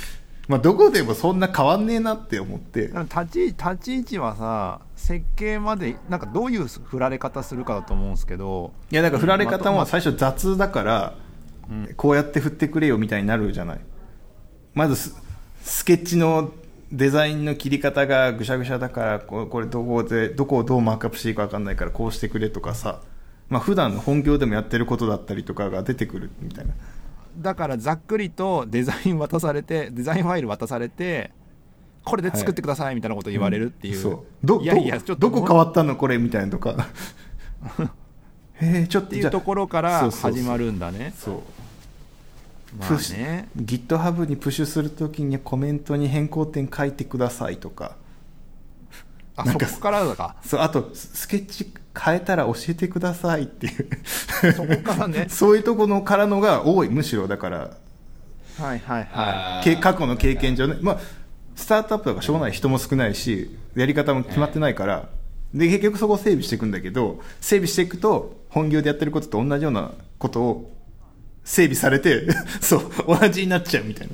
[0.48, 2.88] まあどこでもそんな変わんねえなって思って。
[2.88, 8.72] 立ち立ち位置はさ設計までなんかどういう振られ方するかだと思うんですけど。
[8.92, 11.16] いやだから振られ方もま最初雑だから、
[11.98, 13.80] こうやって振ってくれよみたいになるじゃない。
[14.74, 15.16] まずス
[15.64, 16.52] スケッチの
[16.94, 23.02] デザインの切り方がぐしゃぐしゃだからこれどこでどこをどうマークアップしていいか分かんないからこうしてくれとかさ。
[23.50, 26.74] まあ普段の本業でもやってることだったりとかが出てくるみたいな
[27.38, 31.32] だからざっくりとデザイン渡されてデザインファイル渡されて
[32.08, 34.26] これで作ってくださいみたいなこと言われるっていう、そう。
[34.42, 36.88] どいやいやちょっとどどこ変わったのこれみたいなとか。
[38.60, 41.14] へえちょっとっていうところから始まるんだね。
[41.18, 41.36] そう。
[42.80, 43.50] まあね。
[43.58, 47.98] GitHub にプッシュするときにコメントに変更点書いてくださいとか。
[49.36, 50.38] あそこからだか。
[50.44, 54.54] そうあとススケッチ変えたら教えてくださいっていう。
[54.54, 55.28] そこからね。
[55.32, 57.58] そういうところからのが多いむしろだから。
[58.60, 60.98] はいはいはあーけ過去の経験上ね、まあ、
[61.56, 62.52] スタートアップだからしょうがない。
[62.52, 65.10] 人も少ないしやり方も決まってないから。
[65.54, 70.72] で結局そこを整備していくんだけど整備していくと本業でやってることと同じようなことを
[71.46, 72.28] 整備されて
[72.60, 74.14] そう同じになっちゃうみたいな。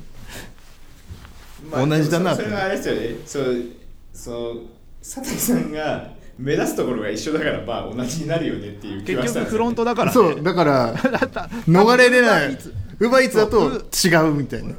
[1.86, 3.16] 同じだなそそれはあれですよね。
[3.26, 3.64] そう
[4.12, 4.60] そう
[5.02, 10.12] 佐竹さんが目指すところが一緒だからまあ同じになるよねっていう気はしたんですよ結局フロントだからね。
[10.12, 10.94] そうだから
[11.68, 12.58] 逃れれない。
[13.00, 14.70] ウーバーイーツだと違うみたいな。
[14.70, 14.76] 違うウ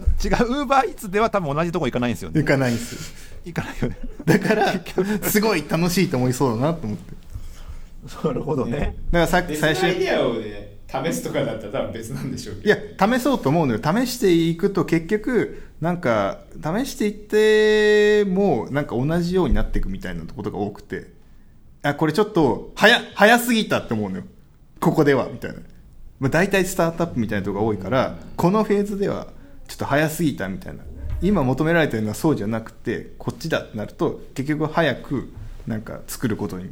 [0.63, 2.41] ーバーイーツでは多分同じとこ行かないんですよね。
[2.41, 3.13] いかないんです。
[3.45, 3.97] 行かないよね。
[4.25, 4.73] だから
[5.21, 7.13] すごい楽しいと思いそうだなと思って。
[8.27, 8.95] なるほどね。
[9.11, 9.83] だからさっき別最初。
[9.83, 13.79] のアイデアをね試すとかだったら多分別なんでしょうけいや試そうと思うのよ。
[13.83, 21.14] 試していくと結局なんか試していってもなんか同じようになっていくみたいなことが多くて
[21.85, 24.23] あこれちょっと早早すぎたって思うのよ。
[24.79, 25.59] ここではみたいな、
[26.19, 29.27] まあ、大体スタートアップみたいなとこが多いからこのフェーズでは
[29.67, 30.83] ちょっと早すぎたみたいな。
[31.21, 35.33] 今求められてるのはそうじゃなくてこっちだってなると結局早く
[35.65, 36.69] なんか作ることに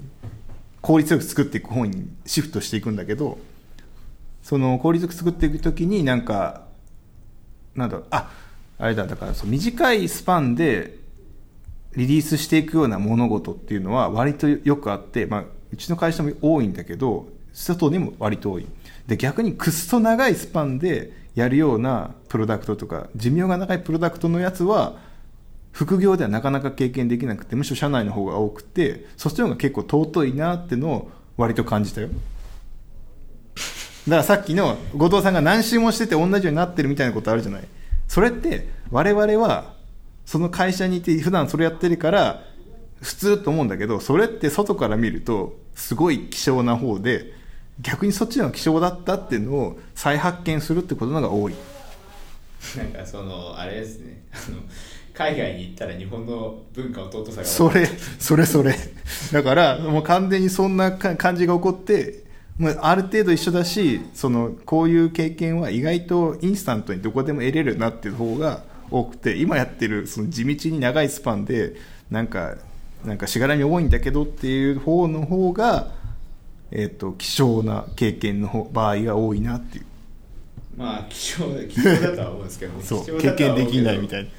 [0.82, 3.38] 効率よく作っていく方にシフトしていくんだけど
[4.42, 6.66] その効率よく作っていくときになんか
[7.76, 8.32] なんだろうあ
[8.78, 10.98] あれだだからそう短いスパンで
[11.96, 18.66] リリースしていくような物事っていうのは割とよくあって、まあ、うちの会社も多いんだけど外にも割と多い。
[19.08, 24.96] で逆にくっそ長いスパンでやるようなプロダクトとか寿命が長いプロダクトのやつは
[25.72, 32.10] 副業ではなかなか経験できなくてむしろ社内の方が多くてそっちの方が結構尊いなってのを割と感じたよ。
[34.08, 37.64] だからさっきの後藤さんが何周もしてて同じようになってるみたいなことあるじゃない。
[38.08, 39.73] それって我々は
[40.26, 42.44] その会社にいて普段それやってるから
[43.02, 47.34] 普通と思うんだけどそれって外から見るとすごい希少な方で
[47.82, 51.56] 逆にそっちの希少だったっていうのを再発見するってことの方が多い。
[52.78, 54.24] なんかそのあれですね。
[54.32, 54.58] あの
[55.14, 58.76] 海外に行ったら日本の文化尊さがそれそれそれ。
[59.32, 62.24] だからもう完全にそんなか感じが起こって
[62.58, 71.76] もうある程度一緒だしそのこういう経験は意外とインスタントにどこでも得れるなっていう方が多くて今やってるその地道に長いスパンで
[72.12, 72.58] なんか
[73.04, 75.92] なんかしがらみ多いんだけどっていう方の方が、
[76.72, 79.86] えっと希少な経験の方場合が多いなっていう。
[80.78, 82.84] まあ希少希少だとは思うんですけどね。
[82.84, 84.30] そう経験できないみたいな。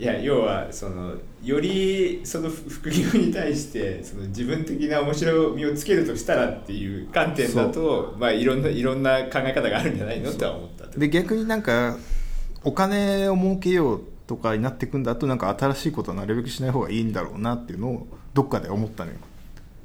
[0.00, 10.32] いや要はそのよりその副業に対してその自分的な面白みをつけるとしたらっていう観点だとまあいろんないろんな考え方があるんじゃないの？
[10.32, 11.96] とは思ったで逆になんか
[12.68, 19.16] お金を儲けようとかになっていくんだとなんか新しいことはなるべくしない方がいいんだろうなっていうのをどっかで思ったのよ。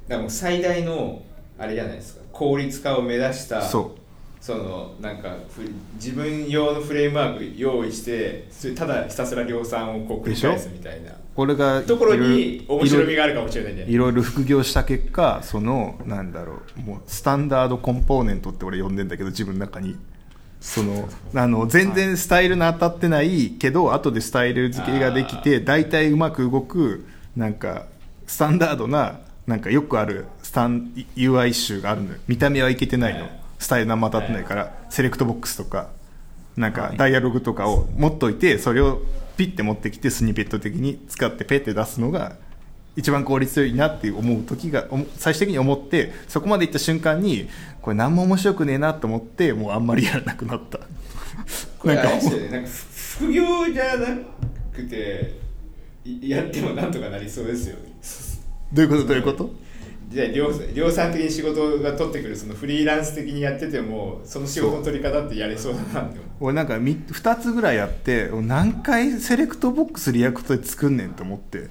[0.06, 1.22] だからもう最大の
[1.58, 2.20] あれじゃないですか。
[2.30, 3.98] 効率化を目指したそう。
[4.38, 5.62] そのなんかふ
[5.94, 11.12] 自分用のフレームワーク用意してそれただひたすら量産をこう繰り返すみたいな。
[11.34, 19.96] これがところに面白みがあるかもしれないんじゃないいろいろ副業した結果そのなんだろうもうスタンダードコンポーネントって俺呼んでんだけど自分の中に
[20.64, 27.84] そのあの全然スタイルの当たってないけど後でスタイル付けができて大体うまく動くなんか
[28.26, 32.18] スタンダードななんかよくあるスタン UI 集があるのよ。
[32.26, 33.20] 見た目はいけてないの。
[33.20, 35.88] はいスタイル何も当たってないからセレクトボックスとか
[36.56, 36.96] なんかはい。
[36.96, 39.00] ダイアログとかを持っといてそれを
[39.36, 42.36] ピッて持ってきてスニペット的に使ってペッて出すのが
[42.96, 47.48] 一番効率よいなって思う時が最終的に思ってそこまでいった瞬間に
[47.82, 50.78] これ何も面白くねえなと思ってもうあんまりやらなくなった。
[51.84, 52.48] なんかですよね。
[52.50, 52.68] なんか
[53.18, 54.06] 副業じゃな
[54.74, 55.34] くて
[56.04, 57.80] いやってもなんとかなりそうですよね。
[58.72, 59.04] どういうこと？
[59.08, 59.50] どういうこと？
[60.10, 71.68] じゃあ量量産的に仕事が取ってくるそのフリーランス的にやっててもその仕事の取り方ってやれそうだなって俺なんかみ2つぐらいやって何回セレクトボックス React で作んねんと思って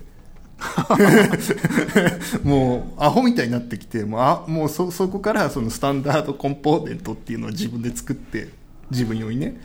[2.44, 8.50] もうアホみたいになってきてもうあもうそそこからそのスタンダードコンポーネントっていうのを自分で作って
[8.90, 9.60] 自分用にね。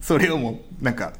[0.00, 1.14] それをもうなんか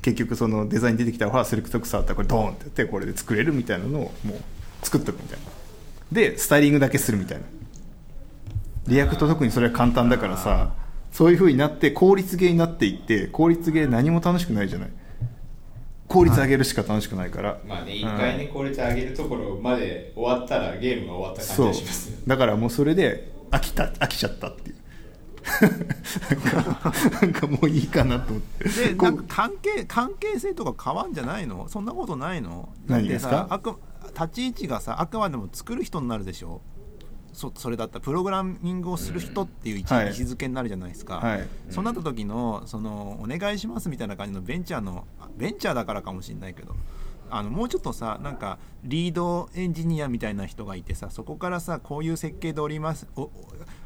[0.00, 4.38] 結局そのデザイン出てきたらほらセレクトボックスあったらこれドーンってやってこれで作れるみたいなのをもう
[4.82, 5.44] 作っとくみたいな。
[6.10, 7.44] でスタイリングだけするみたいな。
[8.86, 10.72] React 特にそれは簡単だからさ
[11.12, 14.90] そういう風になって効率ゲーになっていって効率ゲー何も楽しくないじゃない。
[16.10, 24.76] 効率上げるしか楽しくないから、まあね一回ね効率上げるところまで終わったらゲームが終わった感じそうがしますよだからもうそれで飽きた飽きちゃったっていう。
[26.30, 26.92] なんか
[27.22, 28.68] なんかもういいかなと思って。
[28.68, 31.66] でなんか関係関係性とか変わんじゃないの？
[31.68, 32.68] そんなことないの？
[32.86, 33.46] 何ですか？
[33.48, 33.76] あく
[34.08, 36.60] 立ち位置がさあくまでも作る人になるでしょ？
[37.32, 41.48] そそれだったらプログラミングをする人っていう位置づけになるじゃないですか、はい。
[41.70, 46.74] そうなった時のそのお願いしますみたいな感じのベンチャーのあベンチャーだからかもしれないけど
[47.30, 53.30] あのもうちょっとさなんかリードエンジニアみたいな人がいてさそこからさこういう設計でおりますおお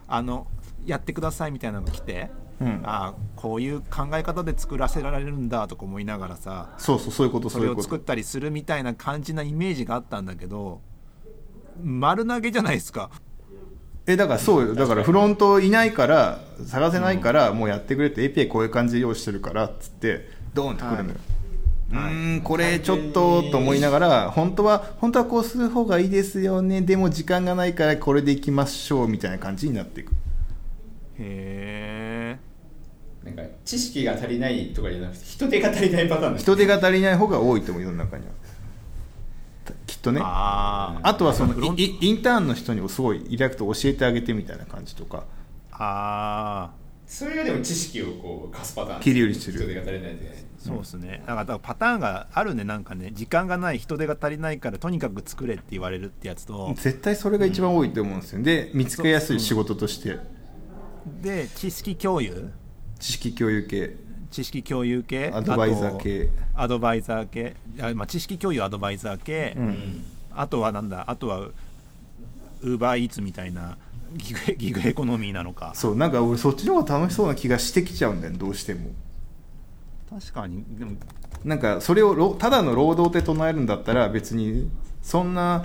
[0.09, 0.47] あの
[0.87, 2.31] やってくださいみたいなのが来て、
[2.61, 2.83] うん。
[2.85, 10.81] ああこういう考え方で作らせられるんだとか思いながらさそうそうそういうことそれを作ったりするみたいな感じなイメージがあったんだけど
[11.83, 13.11] 丸投げじゃないですか
[14.07, 14.75] えだからそうよ。
[14.75, 21.17] だからフロントいないから探せないからもうやってくれて API こういう感じで用意してるからっつってドーンってくるのよ、
[21.91, 26.83] うーんこれちょっとと思いながら本当は本当はこうする方がいいですよね。
[26.83, 30.13] でも時間がないからこれでいきましょうみたいな感じになっていく。
[31.19, 32.39] へえ
[33.25, 38.33] なんか知識が足りないとかじゃなくて人手が足りないパターンです人手が足りない方が多いと思う世の中には
[39.87, 40.21] きっとね。
[40.23, 45.25] あとはそのイイインターンの人にもすごいイラクト教えてあげてみたいな感じとか。
[45.73, 46.71] あ
[47.07, 49.01] それがでも知識をこう貸すパターン。
[49.01, 49.59] 切り売りしてる。
[49.59, 50.45] 人手が足りないんで。
[50.59, 51.23] そうですね。
[51.27, 53.11] だからだからパターンがあるねなんかね。
[53.13, 56.73] 時間がない人手が足りないからとにかく作れって言われるってやつと。
[56.77, 58.43] 絶対それが一番多いと思うんですよ。
[58.43, 60.19] で見つけやすい仕事として。
[61.21, 62.51] で知識共有。
[62.99, 63.97] 知識共有系
[64.35, 66.29] 知識共有系アドバイザー系。
[66.55, 67.55] あとアドバイザー系。
[67.81, 70.05] あ、まあ、知識共有アドバイザー系、うん。
[70.33, 71.05] あとはなんだ？
[71.07, 73.79] あとはウーバーイーツみたいな
[74.17, 75.71] ギグギグエコノミーなのか。
[75.75, 78.91] そうなんか俺そっちの方が楽しそうな気がしてきちゃうんだよどうしても。
[80.11, 80.65] 確かに。
[80.79, 80.97] でも
[81.45, 84.69] なんかそれをろただの労働って唱えるんだったら別に
[85.01, 85.65] そんな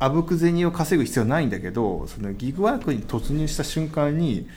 [0.00, 4.48] あぶく銭を稼ぐ必要はないんだけどそのギグワークに突入した瞬間に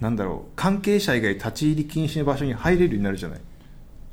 [0.00, 3.40] なんだろう関係者以外立ち入り禁止の場所に入れるようになるじゃない。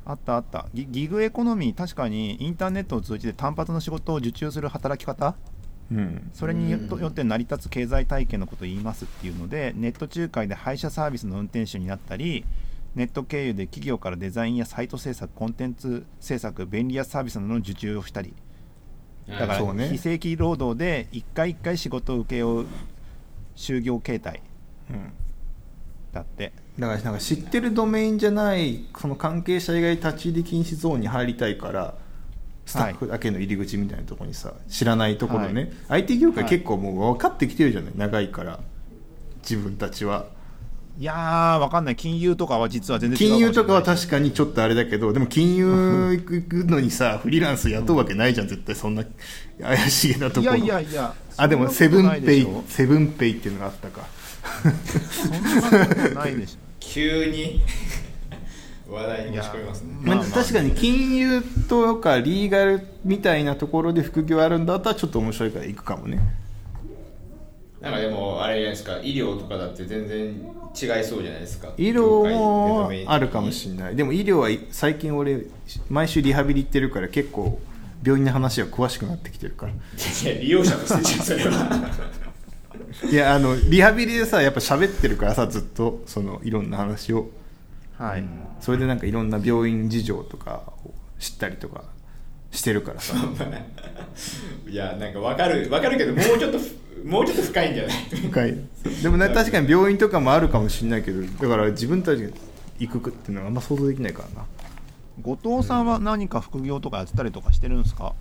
[0.04, 0.66] あったあった。
[0.72, 5.34] ギギグエコノミー確かにインターネットを通じて単発の仕事を受注する働き方？
[5.92, 6.30] うん。
[6.32, 12.44] それによよって成り立つ経済体系のことを言いますっていうのでネット仲介で配車サービスの運転手になったり
[12.94, 18.34] ネット経由で企業からデザインやサイト制作コンテンツ制作便利やサービスなどの受注をしたり。
[19.28, 19.58] だから
[19.88, 22.66] 非正規労働で一回一回仕事を請け負う
[23.56, 24.42] 就業形態。
[24.90, 25.12] うん
[26.16, 26.52] だって。
[26.78, 31.94] だからなんか知ってるドメインじゃないその関係者以外立ち入り禁止ゾーンに入りたいから
[32.66, 38.60] スタッフだけの入り口みたいなところにさ知らないところね、IT 業界結構もう分かってきてるじゃない長いから。
[39.48, 40.26] 自分たちは。
[40.98, 41.96] いやーわかんない。
[41.96, 49.04] 金融とかは実は全然金融とかはか確かにちょっとあれだけどでも金融行くのにさフリーランス雇うわけないじゃん絶対そんな
[49.60, 50.56] 怪しげなところ。
[50.56, 54.08] いいやいやいやあでもそセブンペイセブンペイっていうのがあったか
[55.10, 56.56] そんなことないでしょ。
[56.80, 57.62] 急に。
[58.88, 59.96] 話題に込みますね。
[60.00, 66.20] まあまあ、確かに金融とかリーガルみたいなところで副業あるんだったらちょっと面白いから行くかもね。
[67.80, 68.98] なんかでもあれじゃないですか。
[69.02, 71.68] 医療とかだって全然違いそうじゃないですか。
[71.76, 73.96] 医療もあるかもしれない。
[73.96, 75.46] でも医療はい最近俺
[75.90, 77.60] 毎週リハビリ行ってるから結構
[78.04, 79.72] 病院の話は詳しくなってきてるから。
[79.72, 82.16] いや利用者としてそれは
[83.10, 87.28] いやあのリハビリでさやっぱ喋ってるからさずっとそのいろんな話を。
[87.98, 88.24] はい、
[88.60, 91.84] それでなんかいろんな病院事情とかを知ったりとか
[92.50, 93.14] してるからさ。
[94.68, 96.76] いやなんかわかるわかるけどもうちょっとふ
[97.06, 97.96] もうちょっと深いんじゃない？
[98.28, 98.56] 深い。
[99.02, 102.30] でもね 確かに病院とかもあるかもしれないけどだから自分たちが
[102.78, 104.46] 行くっていうのはあんま想像できないからな。
[105.22, 108.12] 後藤さんは何か副業とかやってたりとかしてるんですか？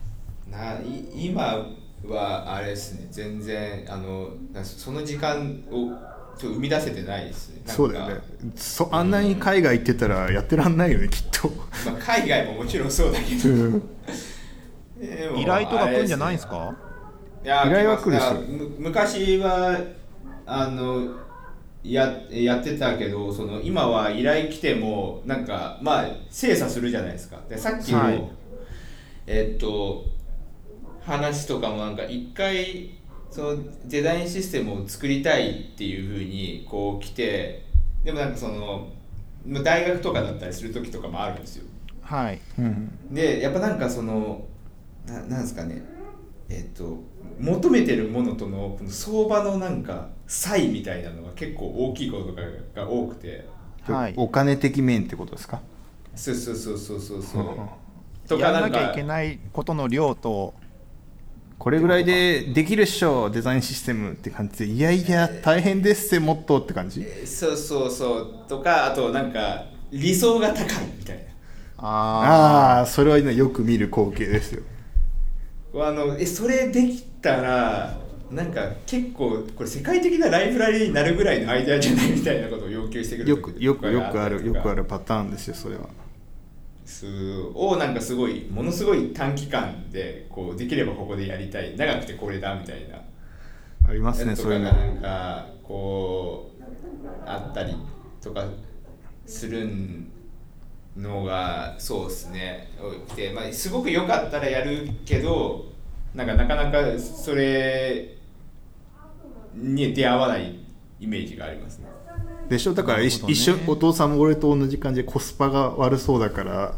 [0.50, 1.66] ない今
[2.14, 3.08] はあれですね。
[3.12, 5.92] 全然あのなその時間を
[6.38, 7.58] ちょ生み出せてないですね。
[7.58, 7.74] なんか。
[7.74, 8.22] そうだよね。
[8.56, 11.50] そあんなに海外行ってたらやってらんないよねきっと。
[11.86, 13.50] まあ、海外ももちろんそうだけど。
[13.50, 13.84] うん。
[15.38, 16.76] 依頼とか来るんじゃないんですあか
[17.44, 18.34] いや依頼は来るでしょ
[18.80, 19.78] 昔は
[20.46, 21.16] あの
[21.84, 27.40] ややってたけどその今は依頼来てもなんかまあ精査するじゃないですか。
[27.48, 28.24] でさっきの、はい。
[29.28, 30.06] えっと
[31.06, 32.92] 話とかもなんか一回
[33.30, 37.66] そのデザインシステムを作りたいっていうふうにこう来て
[38.04, 38.88] でもなんかその
[39.46, 41.66] まあ大学とかだったりする時とかもあるんですよ。
[42.02, 42.40] はい。
[42.58, 44.46] うんでやっぱなんかその
[45.06, 45.84] ななんですかね。
[46.50, 47.00] えっと
[47.40, 52.42] 求めてるものとのこの相場のなんか差異みたいなのが結構大きいことが
[52.74, 53.46] が多くて。
[53.84, 54.14] はい。
[54.18, 55.62] お金的面ってことですか？
[56.16, 57.42] そうそうそうそうそうそう。
[57.44, 57.68] うん
[58.28, 60.56] とやからなんかなきゃいけないことの量と
[61.58, 67.06] これぐらいでできるっしょデザインシステムって感じでいやいや大変ですってもっとって感じ？
[67.26, 68.28] そうそうそう。
[68.48, 70.66] とかあとなんか理想が高い
[71.00, 71.24] みたいな。
[71.78, 74.64] ああそれはねよく見る光景ですよ。
[75.76, 77.98] あのえそれできたら
[78.32, 85.84] なんか結構これ世界的なライブラリになるぐらいのアイデアじゃないみたいなことを要求してくるよくよくよくあるよくあるるパターンですよそれは。
[85.84, 86.05] す
[87.56, 91.76] をなんかすごいものすごい短期間でこうできればここでやりたい。
[91.76, 92.98] 長くてこれだみたいな。
[93.88, 94.70] ありますねそういうの。
[94.70, 96.64] かがなんかこう
[97.26, 97.76] あったり
[98.22, 98.46] とか
[99.26, 99.68] する
[100.96, 102.70] のがそうですね。
[103.16, 105.66] で、まあ、すごく良かったらやるけど
[106.14, 108.16] なんかなかなかそれ
[109.54, 110.60] に出会わない
[111.00, 111.85] イメージがありますね。
[112.50, 112.74] でしょ？
[112.74, 113.06] だからね。
[113.06, 116.76] 一緒お父さんも俺と同じ感じでコスパが悪そうだから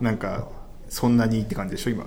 [0.00, 0.48] なんか
[0.88, 1.90] そんなにって感じでしょ？
[1.90, 2.06] 今。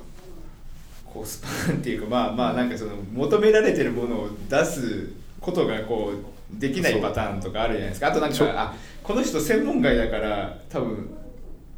[1.06, 8.08] コスパっていうかまあまあなんかその求められてるものを出すことがこうできないパターンとかあるじゃないですか。
[8.10, 11.10] あとなんかあこの人専門外だから多分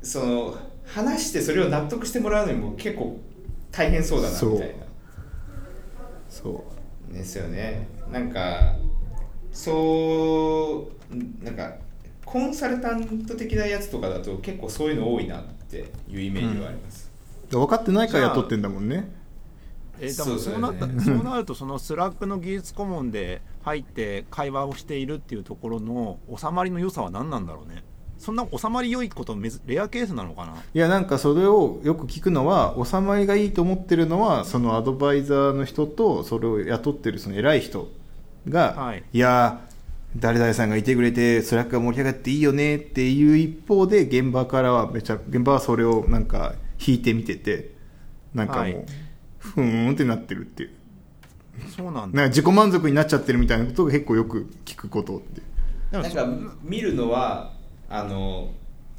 [0.02, 3.20] その話してそれを納得してもらうのにも結構
[3.72, 4.76] 大変そうだなみたい
[6.30, 6.64] そ
[7.10, 7.12] う。
[7.12, 7.88] なですよね。
[8.12, 8.76] なんか
[9.52, 10.95] そう
[11.42, 11.76] なんか
[12.26, 17.12] コンサルタント的なやつとかだと結構そういうの多いなっていうイメージはあります、
[17.50, 19.12] で分かってないから雇ってんだもんね。
[20.00, 20.60] えー、そでもうそうですね。
[20.60, 27.84] そうなったそうなるとその Slack の技術顧問で入って会話をしているっていうところの収まりの良さは何なんだろうね。
[28.18, 30.54] そんな収まり良いことめずレアケースなのかな？
[30.74, 37.90] いやなんかそれをよく聞くのは収まりがいいと思ってるのはそのアドバイザーの人とそれを雇ってるその偉い人
[38.48, 39.04] が、はい。
[39.14, 39.75] いやー
[40.16, 46.56] 誰々さんがいてくれて Slack が盛り上がっていいよねっていう一方で現場からはめちゃ現場はそれをなんか
[46.86, 47.76] 引いてみてて
[48.34, 48.86] なんかもう、はい。
[49.38, 50.72] ふーんってなってるっていう。
[51.76, 52.02] そうなんだ。
[52.02, 55.42] なんか自己満足になっちゃってるみたいなことが結構よく聞くことって
[55.92, 56.28] なんか
[56.64, 57.54] 見るのは
[57.90, 58.52] あの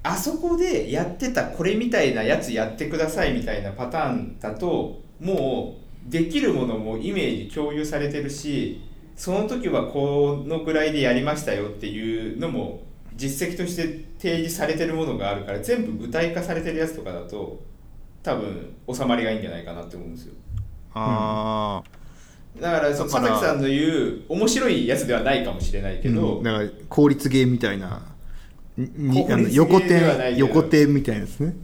[0.02, 5.76] あそこでやってたこれみたいなやつやってくださいみたいなパターンだとも
[6.08, 8.80] うできるものもイメージ共有されてるし
[9.16, 12.82] その時はこのぐらいでやりましたよっていうのも
[13.16, 17.62] 実績として提示されてるものがあるから全部具体化されてるやつとかだと
[18.22, 20.34] 多分収まりがいいんじゃないかなって思うんですよ。
[20.94, 21.82] あ
[22.60, 26.42] だからその佐々木さんの言う面白いやつではないかもしれないけど、うん。
[26.42, 28.02] だから効率ゲーみたいな
[28.78, 30.46] 横ではないけど。
[30.46, 31.54] 転横転みたいなですね。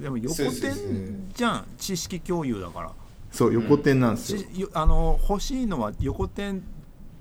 [0.00, 0.86] ーでも横そう転そうそう
[1.34, 1.64] じゃん。
[1.78, 2.90] 知識共有だから。
[3.30, 6.60] そう横転なんですよ、しよあの欲しいのは横転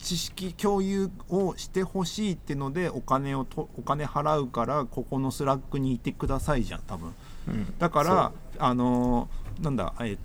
[0.05, 7.11] 知識共有をしてほしいってのでお金をとお金払うからここの Slack にいてくださいじゃん多分。
[7.47, 7.73] うん。
[7.79, 9.27] だからあの
[9.59, 10.19] なんだえ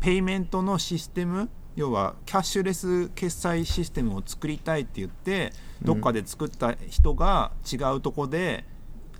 [0.00, 5.52] ペイメントのシステム要はキャッシュレス決済システムを作りたいって言って
[5.82, 8.64] どっかで作った人が違うとこで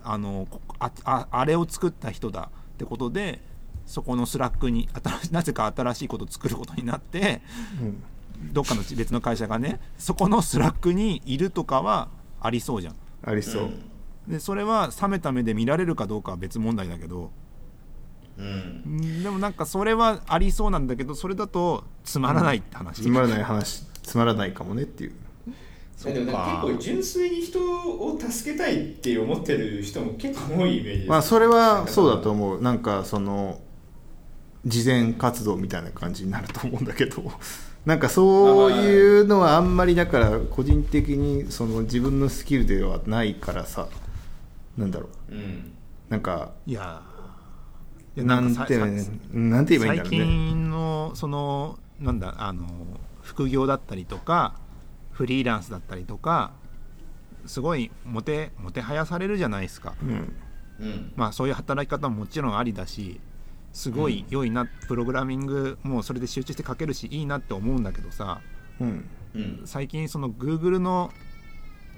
[0.03, 3.42] あのこあああれを作った人だってことで
[3.84, 7.42] そこの Slack に新しなぜか新しいことを作ることになって
[7.82, 8.03] うん
[8.41, 12.09] どっかの別の会社がねそこの Slack にいるとかは
[12.41, 12.95] ありそうじゃん。
[13.22, 13.70] ありそう、
[14.26, 17.30] でそれは冷めた目で見られるかどうかは別問題だけど。
[18.38, 18.47] うん。
[18.47, 23.84] うんでもなんかそれはありそうなんだけどそれだとつまらないって話、つまらない話。
[24.03, 25.12] つまらないかもねっていう。
[26.03, 32.62] でもなんか結構純粋に人を助けたいって思ってる人も結構多いイメージまあそれはそうだと思う。
[32.62, 33.61] なんかその
[34.64, 37.22] 慈善活動みたいな感じになると思うんだけど
[37.87, 43.89] なんかそういうのはあんまりだから個人的にその自分のスキルではないからさ
[44.76, 45.35] なんだろう。
[45.35, 45.72] うん
[46.09, 46.20] なん。
[46.20, 47.03] かいや
[48.16, 48.76] いやなんて
[49.33, 50.37] なんて言えばいいんだ最ろうね。
[50.51, 52.66] 近のそのなんだあの
[53.22, 54.55] 副業だったりとか
[55.12, 56.53] フリーランスだったりとか
[57.47, 60.37] すごいもてもてはやされるじゃないですか、うん。
[60.81, 61.12] うん。
[61.16, 63.20] まあそういう働き方ももちろんありだし
[63.73, 68.41] すごい良いな、プログラミングもうそれで集中して書けるしいいなって思うんだけどさ。
[68.81, 69.09] うん。
[69.35, 69.62] うん。
[69.64, 71.12] 最近その Google の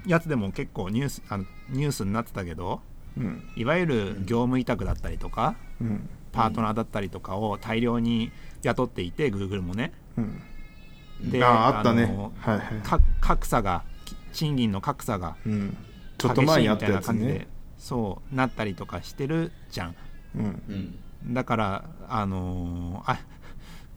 [0.05, 2.81] やつでも結構ニュースあのニュースになってたけど
[3.17, 3.43] うん。
[3.55, 6.09] いわゆる業務委託だったりとかうん。
[6.31, 8.31] パートナーだったりとかを大量に
[8.63, 9.93] 雇っていて Google もね。
[10.17, 11.31] うん。
[11.31, 12.03] であああったね。
[12.03, 12.81] あのはいはい。
[12.83, 15.77] か格差がき賃金の格差がうん。
[16.17, 17.47] ちょっと前にあったやつ激しいみたいな感じでね。
[17.77, 19.95] そうなったりとかしてるじゃん。
[20.35, 20.43] うん。
[20.43, 23.19] うんだからあのーあ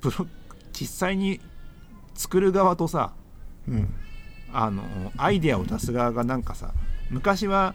[0.01, 0.27] プロ
[0.73, 1.41] 実際に
[2.15, 3.13] 作る側とさ
[3.69, 3.89] うん。
[4.53, 4.85] あの
[5.17, 6.73] アイデアを出す側がなんかさ
[7.11, 7.75] 昔は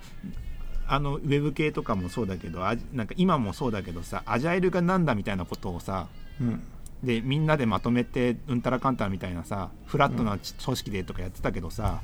[0.87, 6.07] あのウェブ系とかもそうだけどあなんか今もそうだけどさアジャイルがなんだみたいなことをさ
[6.39, 6.63] うん。
[7.03, 12.01] でみんなでまとめてうんたらかんたらみたいなさフラットなち組織でとかやってたけどさ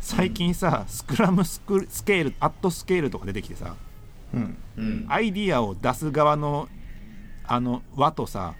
[0.00, 3.74] 最近さスクラムスクスケールアットスケールとか出てきてさ
[4.34, 4.56] うん。
[4.78, 5.06] うん。
[5.08, 6.68] アイディアを出す側の
[7.52, 8.54] あの輪とさ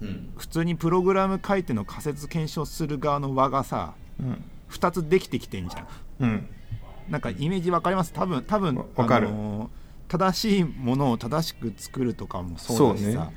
[0.00, 0.32] うん。
[0.36, 4.44] 普通にプログラム書いての仮説検証する側の輪がさうん。
[4.70, 5.86] 2つできてきてんじゃん。
[6.20, 6.48] うん。
[7.08, 8.12] なんかイメージわかります？
[8.12, 9.28] 多分多分わわかる。
[9.28, 9.68] あのー
[10.06, 13.34] 正しいものを正しく作るとかもそうだしさ、ね。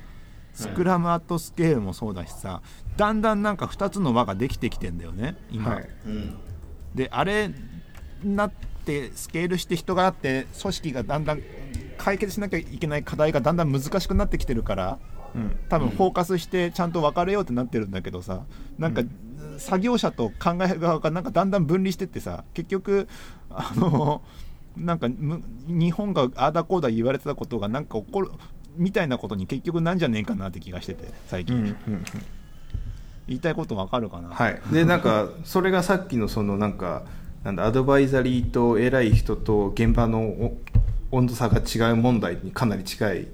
[0.52, 2.60] スクラムアットスケールもそうだしさ
[2.98, 5.88] だんだんなんか2つの輪ができてきてんだよね今、はい。
[6.06, 6.38] うん
[6.94, 7.50] であれ
[8.22, 8.52] なっ
[8.84, 11.38] てスケールして人があって組織がだんだん
[11.98, 14.98] 解決しなきゃいけない課題がだんだん難しくなってきてるから
[15.34, 18.44] うん多分フォーカスしてちゃんと分かれようってなってるんだけどさ
[18.78, 19.02] なんか
[19.58, 23.08] 作業者と考える側がなんかだんだん分離してってさ結局
[23.50, 24.22] あの
[24.76, 28.30] なんかむ日本がああだこうだ言われてたことがなんか起こる
[28.76, 32.04] みたいなことに結局なんじゃねえかなって気がしてて最近、うんうんうん。
[33.28, 37.04] 言いたいこと分かるかな、はい、でなんかそれがさっきのそのなんか
[37.44, 40.56] なんだアドバイザリーと偉い人と現場のお
[41.10, 43.28] 温度差が違う問題にかなり近い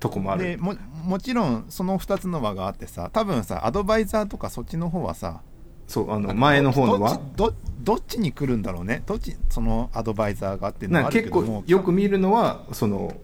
[0.00, 0.42] とこもある。
[0.44, 5.40] でももちろんその2つの輪があってさ多分さアドバイザーとかそっちの方はさ
[5.86, 9.02] そうあの前の方のはどっちどどっちに来るんだろうね？
[9.06, 13.14] どっちそのアドバイザーがっていうのは結構よく見るのはその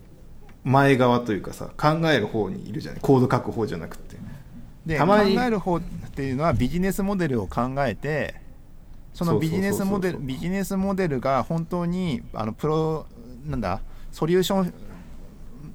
[0.64, 3.00] 前側というかさ考える方にいるじゃない？
[3.00, 4.16] コード書く方じゃなくて。
[4.84, 5.80] でたまに考える方っ
[6.14, 8.36] ていうのはビジネスモデルを考えて
[9.12, 13.06] そのビジネスモデルビジネスモデルが本当にあのプロ
[13.44, 13.80] なんだ？
[14.18, 14.74] ソリューション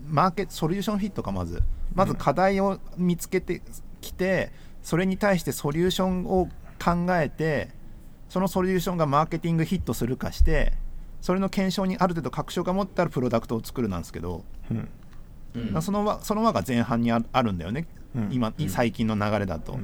[0.10, 1.64] マーケットソリューションフィットかまず。
[1.96, 3.62] まず課題を見つけて
[4.02, 6.50] きて、それに対してソリューションを
[6.84, 7.70] 考えて
[8.28, 10.74] そのソリューションがマーケティングヒットするかして
[11.22, 15.82] それの検証にある程度確証が持ったらプロダクトを作るなんですけど、うん。
[15.82, 18.30] その輪その輪が前半にああるんだよね、うん。
[18.30, 19.80] 今最近の流れだと。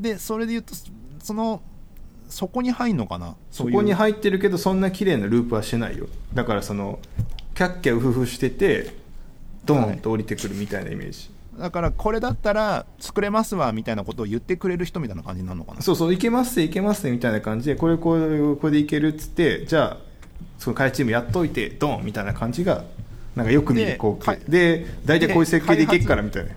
[0.00, 0.74] でそれで言うと
[1.20, 1.62] その
[2.30, 3.36] そこに入んのかな？
[3.50, 6.06] そこにい入ってるけどそんな綺麗なループはしてないよ。
[6.32, 6.98] だからその
[7.54, 8.94] キャッキャウフフしてて
[9.64, 15.82] ドーンと降りてくるみたいなイメージ、うだからこれだったら作れますわみたいなことを言ってくれる人みたいな感じになるのかな？
[15.82, 19.96] そうそういけますねいけますねみたいな感じでこれこれこれでいけるっつってじゃあ
[20.58, 22.84] その開発チームやっといてドンみたいな感じが
[23.36, 26.52] なんかよく見るで光か景で大体こういう設計でいけっからみたいな。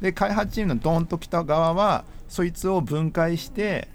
[0.00, 3.88] で開発チームのドンと来た側はそいつを分解して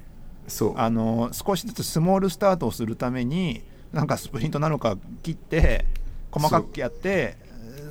[0.78, 5.86] あの少しずつスモールスタートをするためになんかスプリントなのか切って
[6.32, 7.38] 細かくやって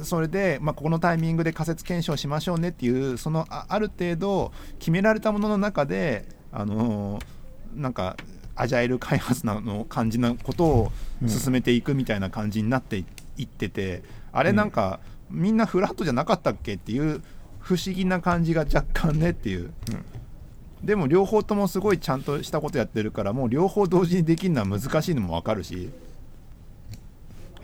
[0.02, 7.20] それで、まあ、ここのタイミングで仮説検証しましょうねっていうそのあある程度決められたものの中であの
[7.74, 8.16] なんか
[8.56, 10.92] アジャイル開発なの感じなことを
[11.26, 13.04] 進めていくみたいな感じになって
[13.36, 14.02] いってて、
[14.32, 15.00] あれなんか、
[15.30, 17.22] みんなフラットじゃなかったっけっていう
[17.58, 19.72] 不思議な感じが若干ねっていう。
[20.84, 25.90] でも両方ともすごいちゃんとしたことやってるからもう両方同時にできるのは難しいのも分かるし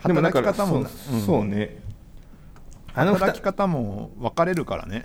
[0.01, 0.85] 働き方も
[1.25, 1.77] そう,、ね。
[2.93, 5.03] あの働き二方も分かれるからね、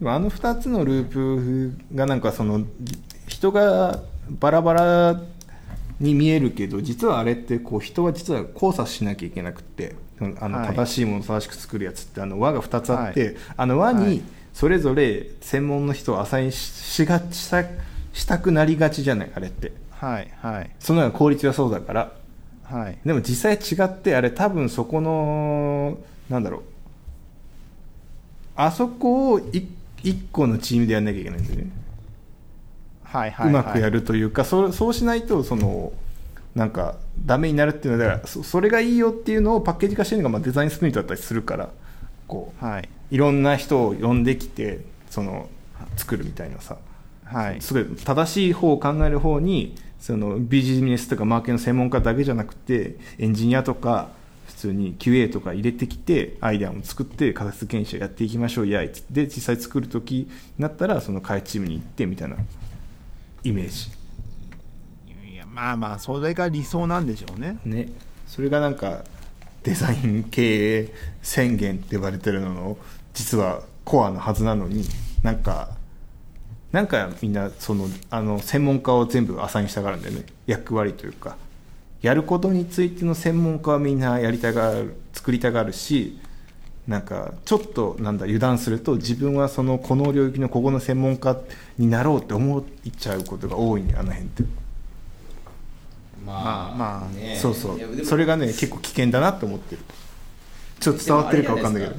[0.00, 0.08] うん。
[0.08, 2.64] あの2つのループがなんかその
[3.26, 4.00] 人が
[4.30, 5.20] バラバラ
[5.98, 9.96] に見えるけど実はあれってこう人は実は交差しなきゃいけなくって
[10.40, 10.68] あのはい。
[10.68, 13.36] 正しいものを正しく作るやつってあの輪が2つあって、はい。
[13.56, 14.04] あの輪はい。
[14.04, 14.22] に
[14.58, 17.62] それぞれ専門の人をアサインししがした
[18.12, 19.30] したくなりがちじゃない？
[19.32, 19.70] あれって。
[19.92, 20.70] はいはい。
[20.80, 22.12] その方が効率はそうだから。
[22.64, 22.98] はい。
[23.06, 25.98] でも実際違ってあれ多分そこの
[26.28, 26.62] なんだろう。
[28.56, 29.68] あそこをい
[30.02, 31.70] 一個のチームでやんなきゃいけないんですよね、
[33.04, 33.48] はいはい。
[33.50, 35.92] うまくやるというかそそうしないとその
[36.56, 41.70] なんかダメになるっていうのはだからそそれがいいよっていうのをパッケージ化してるのがまあデザインスプリントだったりするから
[42.26, 42.64] こう。
[42.64, 44.80] はいいろんな人を呼んできて
[45.10, 45.48] その
[45.96, 46.76] 作るみたいなさ。
[47.24, 47.60] はい。
[47.60, 54.08] すごい正しい方を考える方にそのビジネスとかマーケの専門家だけじゃなくてエンジニアとか
[54.46, 62.36] 普通に QA とか入れてきてアイデアも作って仮説検証やっていきましょうやいっつって実際作る時になったらその開発チームに行ってみたいな
[63.44, 63.90] イメージ。
[65.32, 67.58] いやまあまあそれが理想なんでしょうね。
[67.64, 67.88] ね。
[68.26, 69.04] それがなんか
[69.62, 72.78] デザイン経営宣言って呼ばれてるのの
[73.14, 74.84] 実はコアのはずなのに
[75.22, 75.70] なんか
[76.72, 81.36] なんかみんなそのあの専門家を全部アサインしたがるんだよね役割というか
[82.02, 86.20] やることについての専門家はみんなやりたがる作りたがるし
[86.86, 91.36] なんかちょっとなんだ油断すると自分はそのこの領域のここの専門家
[91.76, 92.64] になろうって思っ
[92.96, 94.67] ちゃうことが多いねあの辺って。
[96.28, 97.36] まあまあね。
[97.36, 98.04] そうそう。
[98.04, 99.82] それがね結構危険だなって思ってる。
[100.80, 101.96] ちょっと伝わってるか分かんないけど。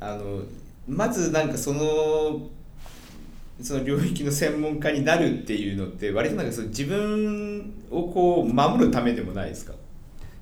[0.00, 0.42] あの
[0.88, 2.48] まずなんかその
[3.60, 9.74] その領域の専門家になるっていうのって割となんかその自分をこう守るためでもないですか？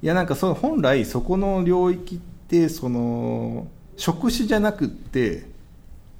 [0.03, 5.45] いやなんかその本来そこの領域ってその職種じゃなくって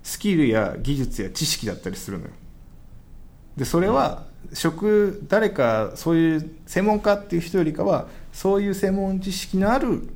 [0.03, 2.31] スキルや技術や知識だったりするのよ。
[3.57, 10.09] でそれは職誰かそういう専門家っていう人よりかはそういう専門知識のある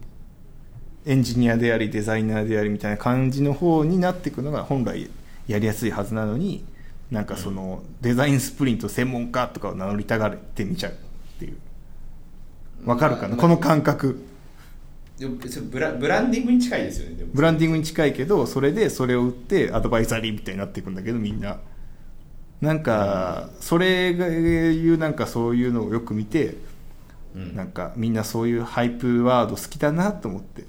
[1.07, 5.11] エンジニアでありデザイナーでありみたいな感じの方になっていくのが本来
[5.47, 6.65] やりやすいはずなのに
[7.11, 10.95] なんかそのデザインスプリント専門家とかを名乗りたがってみちゃうっ
[11.39, 11.57] ていう。
[12.85, 14.25] わかるかな、まあこの感覚。
[15.19, 15.37] でも
[15.71, 21.61] ブラブランディングに近いですよねブランディングに近いけどそれでそれを売ってアドバイザリーみたいになっていくんだけどみんな
[22.65, 24.31] なんかそれがい
[24.89, 26.57] うなんかそういうのをよく見て
[27.35, 27.55] うん。
[27.55, 30.65] なんかみんなそういうハイプワード好きだなと思って。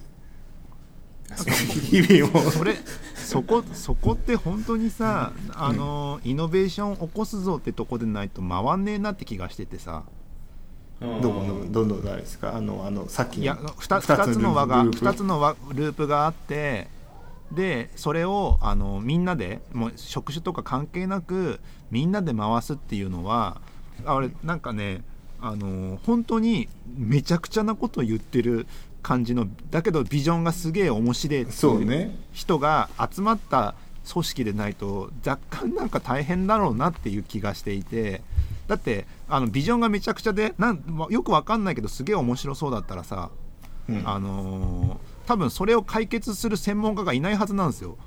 [1.36, 2.76] 日々をそれ
[3.16, 10.04] そこそこって本当にさあのイノベーション起こすぞってとこでないと回んねえなって気がしててさ。
[11.02, 11.22] うん。
[11.22, 12.56] どこのどんどん誰ですか？
[12.56, 15.06] あのあのさっきのいや 2, 二つの輪がグループ。
[15.06, 16.88] 2つの輪ループがあって
[17.52, 21.60] でそれをあのみんなでもう職種とか関係なく
[21.96, 23.62] みんなで回すっていうのは
[24.06, 25.02] あれなんかね
[25.40, 26.68] あの本当に
[26.98, 28.68] めちゃくちゃなことを言ってる
[29.02, 33.76] 感じのだけどビジョンがすげえ面白いっていそうね人が集まった
[34.12, 38.22] 組織でないと若干なんか大変だろうなっていう気がしていて
[38.68, 43.30] だってあのビジョンがめちゃくちゃでなんまよくわかんないけどすげえ面白そうだったらさ、
[43.88, 47.98] うんあのー多分それを解決する専門家がいないはずなんですよ。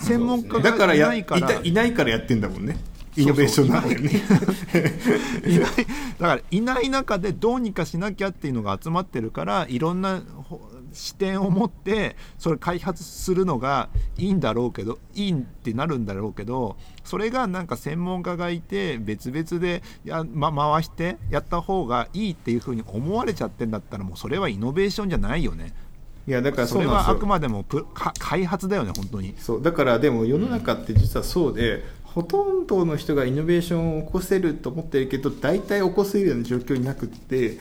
[0.00, 1.60] 専門家がだからやいないから。
[1.62, 2.76] いないからやってんだもんね。
[3.16, 4.10] イノベーションなんだよね。
[5.46, 5.70] いない。
[6.18, 10.60] だからいない中でどうにかしなきゃっていうのが集まってるからいろんなほ
[10.94, 25.74] 視点を持ってそれ開発するのがいいんだろうけどいいってなるんだろうけどそれがなんか専門家がいて別々でや、ま、回してやった方がいいっていうふうに思われちゃってんだったらもうそれはイノベーションじゃないよね。
[26.26, 29.34] いやだからそれはあくまでもプか開発だよね本当に。
[29.38, 37.58] そうだからでも世の中って実はそうで、ほとんどの人がイノベーションを起こせると思ってるけど大体起こせるような状況になくって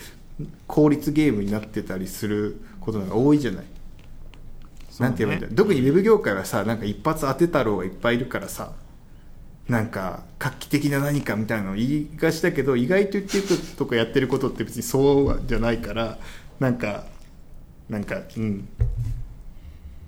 [0.67, 3.61] 効率ゲームになってたりすることが多いじゃない。
[3.61, 3.73] ね
[4.99, 8.73] なんて言えばいいんだろう特にウェブ業界はさなんか一発当て太郎がいっぱいいるからさ
[9.67, 13.45] なんか画期的な何かみたいなのを言いがちだけど意外と言ってる
[13.77, 16.17] とかやってることって別にそうじゃないから
[16.59, 17.05] なんか
[17.89, 18.67] なんかうん。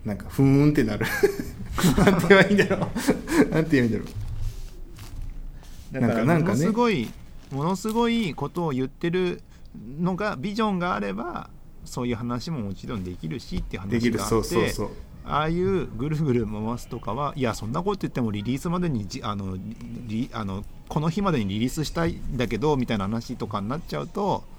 [0.04, 1.06] なんかふーんってなる。
[1.98, 3.50] なんて言えばいいんだろう。
[3.50, 4.06] なんて言えばいいんだろ
[5.94, 6.00] う。
[6.00, 6.58] なんかなんかね。
[6.58, 7.10] すごい
[7.52, 9.42] ものすごいことを言ってる
[10.00, 11.50] のがビジョンがあれば
[11.86, 14.96] そういう話ももちろんできるしっていうできるそう話があってそうそう
[15.28, 19.58] ああいうぐるぐる回すとかはいやそんなこと言ってもリリースまでにじあの
[20.08, 24.55] リあのこの日までにリリースしたいんだけどみたいな話とかになっちゃうとうん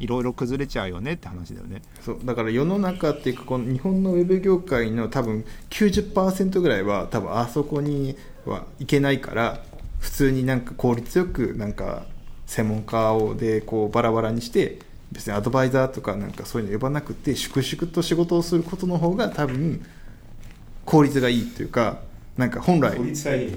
[0.00, 1.82] いろいろ崩れちゃうよねって話だよね。
[2.00, 2.18] そう。
[2.24, 8.16] だから世の中っていうかこの日本のウェブ業界の多分90%ぐらいは多分あそこに
[8.46, 9.60] はいけないから
[9.98, 12.04] 普通になんか効率よくなんか
[12.46, 14.78] 専門家をでこうバラバラにして
[15.12, 19.84] 別にアドバイザーとかなんかそういうの呼ばなくて粛々と仕事をすることの方が多分
[20.84, 21.98] 効率がいいっていうか
[22.36, 22.96] なんか本来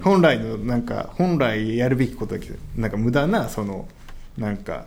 [0.02, 3.88] 本来のなんか本来やるべきことだけどなんか無駄なその
[4.38, 4.86] なんか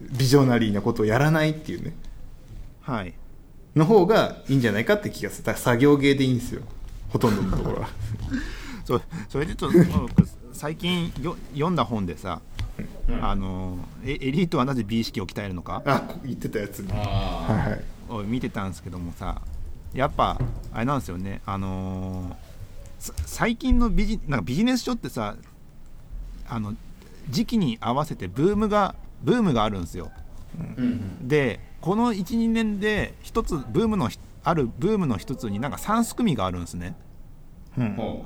[0.00, 1.94] ビジョナリーなことをやらないっていうね。
[2.82, 3.14] はい。
[3.76, 5.44] の方がいいんじゃないかって気がする。
[5.44, 6.62] だから作業芸でいいんですよ。
[7.10, 7.88] ほとんどのところは。
[8.84, 9.78] そそれでちょっと
[10.52, 12.40] 最近よ読んだ本でさ、
[13.20, 15.82] あのエエリートはなぜ美意識を鍛えるのか？
[15.84, 16.80] あ言ってたやつ。
[16.80, 17.84] ねはいあはい。
[18.08, 19.42] を見てたんですけどもさ
[19.92, 20.40] やっぱ
[20.72, 21.42] あれなんですよね。
[21.44, 22.48] あのー
[22.98, 25.36] さ最近のビジなんかビジネス書ってさ
[26.48, 26.74] あの
[27.30, 30.10] 時期に合わせてブームがブームがあるんですよ。
[30.58, 31.28] ーうん。
[31.28, 36.94] でこの12年で一つブームのひあるブームの一つになんか3すくみがあるんですね。
[37.76, 37.84] うう。
[37.84, 38.22] ん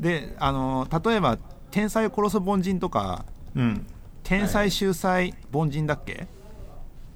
[0.00, 1.38] であのー例えば
[1.70, 3.24] 「天才を殺す凡人」とか
[3.54, 3.86] うん
[4.24, 6.26] 「天才秀才凡人」だっけ、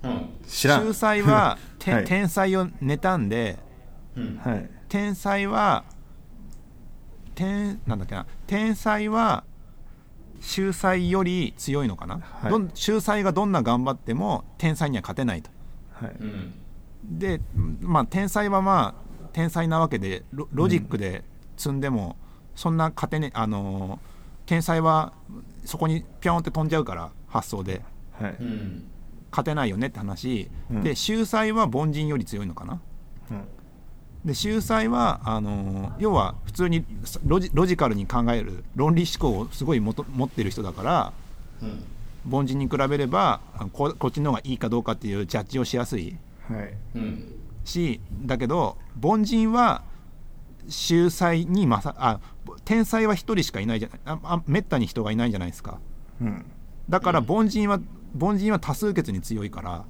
[0.02, 0.28] ううん。
[0.46, 0.82] 知らん。
[0.82, 2.04] 秀才は、 てはい。
[2.04, 3.58] 天才を妬んで
[4.16, 4.40] うん。
[4.42, 4.70] はい。
[4.88, 5.84] 天才は
[7.34, 8.26] 天なんだっけな？
[8.46, 9.44] 天才は
[10.40, 12.50] 秀才より強いのかな、はい。
[12.50, 15.50] どん秀才がどんな頑張っても天才には勝てないと。
[15.92, 16.16] はい。
[16.20, 16.54] うん。
[17.04, 17.40] で
[17.80, 21.24] まあ天才はまあ天才なわけでロロジックで
[21.56, 22.16] 積んでも
[22.54, 23.98] そんな勝てねあのー
[24.46, 25.12] 天才は
[25.64, 27.82] そこにピョンって飛んじゃうから発想で。
[28.12, 28.36] はい。
[28.40, 28.88] うん。
[29.32, 30.82] 勝てないよねって話、うん。
[30.82, 32.80] で秀才は凡人より強いのかな？
[33.30, 33.44] うん
[34.26, 36.84] で秀才はあのー要は普通に
[37.24, 41.12] ロジロジカルに考える論理思考をすごいもと持ってる人だから
[41.62, 41.84] うん。
[42.28, 46.16] 凡人に比べればあここっちの方がいいかどうかっていうジャッジをしやすい
[46.50, 46.74] はい。
[46.96, 47.32] うん
[47.64, 49.82] しだけど凡人は
[50.68, 52.20] 秀才に勝あ
[52.64, 55.78] 天才は一人しかいないじゃないああめったに人がいないじゃないですか。
[56.20, 56.44] うん。
[56.88, 57.80] だから凡人は
[58.18, 59.84] 凡人は多数決に強いからあ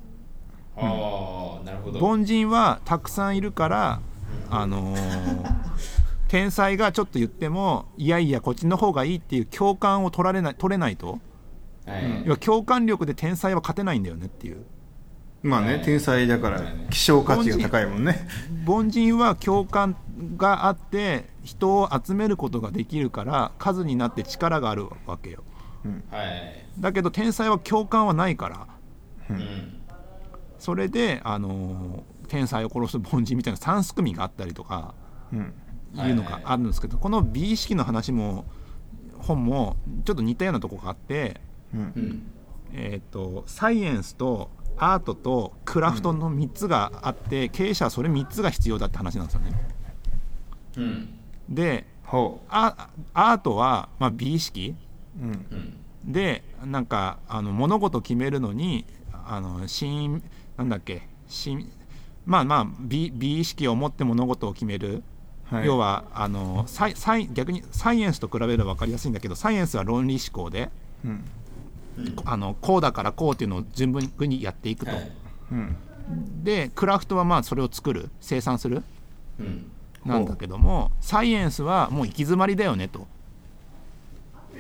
[0.76, 2.05] あなるほほど。
[2.07, 4.01] 凡人はたくさんいるから
[4.51, 5.66] あのー
[6.28, 11.20] 天才がちょっと言ってもいやいやこっちの方がいいっていう共感を取られない取れないと。
[11.86, 12.22] はい。
[12.24, 14.64] 要は共感力で天才は勝てないんだよねっていう。
[15.44, 15.82] まあね、はい。
[15.84, 18.26] 天才だから希少価値が高いもんね。
[18.66, 19.97] 凡人は共感
[20.36, 25.44] があって人を集めることができるから数になって力があるわけよ。
[26.11, 26.66] はい。
[26.80, 28.66] だけど天才は共感はないから。
[29.30, 29.80] うん。
[30.59, 34.95] それで、あのー天才を殺す凡人みたいな三すくみがあったりとか
[35.33, 35.55] うん。
[35.95, 38.45] いうのがあるんですけど、この美意識の話も
[39.18, 41.41] 本もちょっと似たようなとこがあって、
[42.72, 49.68] えー、とサイエンスとアートとクラフトの3つがあって、経営者はそれ3つが必要だって話なんですよね。
[50.77, 51.09] うん。
[51.49, 54.74] でほアアートは、まあ、美意識。
[56.05, 60.22] でなんかあの物事を決めるのにあの新
[60.57, 61.72] なんだっけ新
[62.27, 65.03] まあまあ美美意識を持って物事を決める、
[65.45, 70.70] はい、要はあのサイサイ逆にサイエンスと比べれば分かりやすいんだけどサイエンスは論理思考で
[71.05, 71.24] うん。
[72.27, 75.12] あのこうだからこうっていうのを順分にやっていくと、はい。
[75.53, 75.77] うん。
[76.45, 78.83] でクラフトはまあそれを作る生産する
[79.41, 79.70] うん。
[80.05, 83.07] なんだけどもサイエンスはもう行き詰まりだよねと。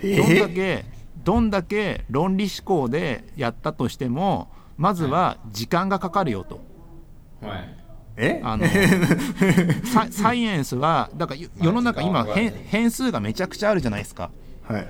[0.02, 0.84] えどんだけ
[1.24, 6.60] どんだけ論理思考でやったとしてもまずは時間がかかるよと。
[7.40, 7.76] はい。
[8.16, 8.40] え？
[8.42, 8.64] あの
[9.92, 14.30] ササイエンスはだからよ世の中今変変数がめちゃくちゃあるじゃないですか。
[14.62, 14.80] はい。
[14.80, 14.86] はい。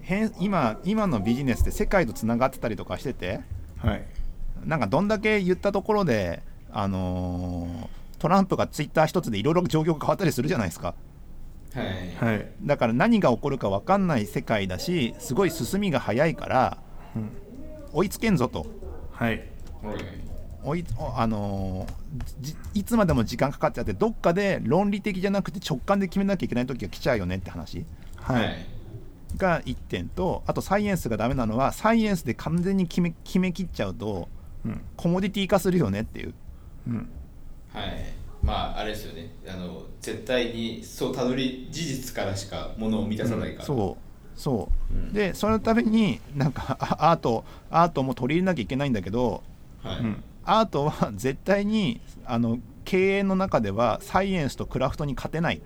[0.00, 3.40] 変今今のビジネスって世界とつながってたりとかしてて
[3.78, 4.04] はい。
[4.64, 6.42] なんかどんだけ言ったところで
[6.72, 10.94] あのートランプがツイッター一つでいろいろ状況が変わったりするじゃないですか。
[11.74, 12.32] はい。
[12.32, 12.46] はい。
[12.62, 16.78] だから何が起こるか分かんない世界だしすごい進みが早いから、
[17.16, 17.30] うん。
[17.92, 18.66] 追いつけんぞと。
[19.12, 19.42] はい
[20.62, 20.84] はい
[21.16, 21.86] あの
[22.74, 27.84] いつまでも時間かかっちゃってどっかで論理的じゃなくて直感で決めなきゃいけない時が来ちゃうよねって話。
[28.16, 28.66] はい、はい。
[29.36, 34.28] が1点とあとサイエンスがダメなのはサイエンスで完全に決め決めきっちゃうと
[34.66, 34.82] うん。
[34.96, 36.34] コモディティ化するよねっていう。
[36.88, 37.08] うん。
[37.72, 38.04] はい。
[38.42, 39.30] まああれですよね。
[39.48, 44.38] あの絶対にそうたどり事実からしかものを満たさないから、そう。
[44.38, 45.12] そう、うん。
[45.14, 49.42] でそのためになんかあアートアートも取り入れなきゃいけないんだけど
[49.82, 50.22] はい、うん
[50.58, 55.60] アートは絶対にあの経営の中ではサイエンスとクラフトに勝てない。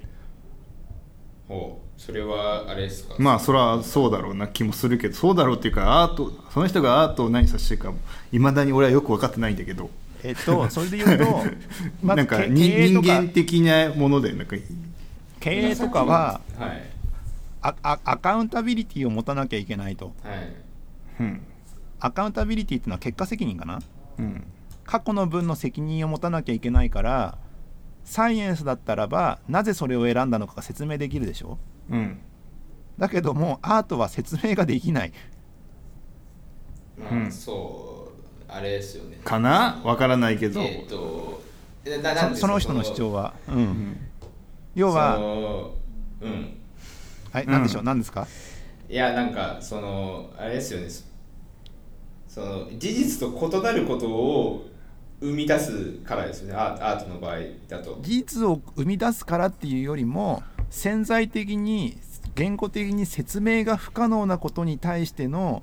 [1.48, 3.14] ほうそれはあれですか？
[3.18, 7.92] まあそれはそうだろうな気もするけどそうだろうっていうかアートその人がアートを何させてるか
[8.32, 9.90] いまだに俺はよく分かってないんだけど。
[10.22, 11.44] えっとそれで言うと
[12.02, 14.56] まなんかに人経営とか間的なものでなんか
[15.40, 16.82] 経営とかははい。
[17.62, 20.12] ああアカウンタビリティを持たなきゃいけないと。
[20.22, 20.52] はい。
[21.20, 21.40] うん。
[22.00, 23.80] アカウンタビリティっていうのは結果責任かな。
[24.18, 24.44] うん
[24.84, 27.38] 過去の分の責任を持たなきゃいけないから
[28.04, 31.58] サイエンスだったらばなぜそれを選んだのかが説明できるでしょ？
[31.90, 32.18] うん。
[32.98, 35.12] だけどもアートは説明ができない。
[36.98, 38.08] まあ、うんそ
[38.48, 39.18] うあれですよね。
[39.24, 39.80] かな？
[39.82, 41.42] 分からないけど、えっ、と
[42.36, 43.56] その人の主張は、うん。
[43.56, 43.96] うん。
[44.22, 44.28] そ
[44.74, 45.74] 要はの
[46.20, 46.58] うん。
[47.32, 47.82] はいうん何でしょう？
[47.82, 48.28] 何ですか？
[48.88, 50.88] いやなんかそのあれですよね。
[52.28, 54.66] その事実と異なることを
[55.20, 56.54] 生み出すからですよね。
[56.54, 57.38] アーアートの場合
[57.68, 57.98] だと。
[58.02, 61.98] 事実を生み出すからっていうよりも潜在的に
[62.34, 65.62] 言語的に説明が不可能なことに対しての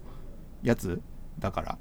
[0.64, 1.02] やつ
[1.40, 1.78] だから。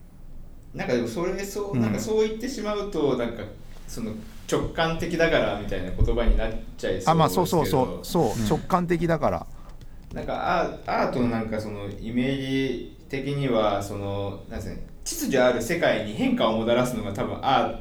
[0.74, 1.80] なんかでもそれそううん。
[1.80, 3.42] なんかそう言ってしまうとなんか
[3.88, 4.12] その
[4.50, 7.10] 直感的だからみたいな言葉になっちゃいそうですけど。
[7.12, 8.46] あまあそうそうそうそう、うん。
[8.46, 9.46] 直感的だから。
[10.12, 17.78] なんかアーアートのなんかそのイメージ的にはそのなんですかね秩序ある世界に変化をもたらすのが多分アー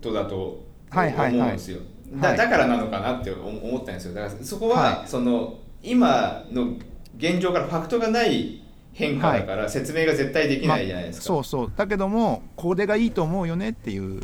[0.00, 0.56] トだと思
[0.90, 1.48] はいはいはい。
[1.50, 1.78] うんですよ、
[2.20, 2.36] はい。
[2.36, 4.14] だだからなのかなって思思ったんですよ。
[4.14, 5.08] だからそこは、はい。
[5.08, 6.74] その今の
[7.16, 11.72] 現状からファクトがない変化だから説明が絶対できないじゃないですか、そうそう。
[11.74, 14.22] だけどもこれがいいと思うよねっていうう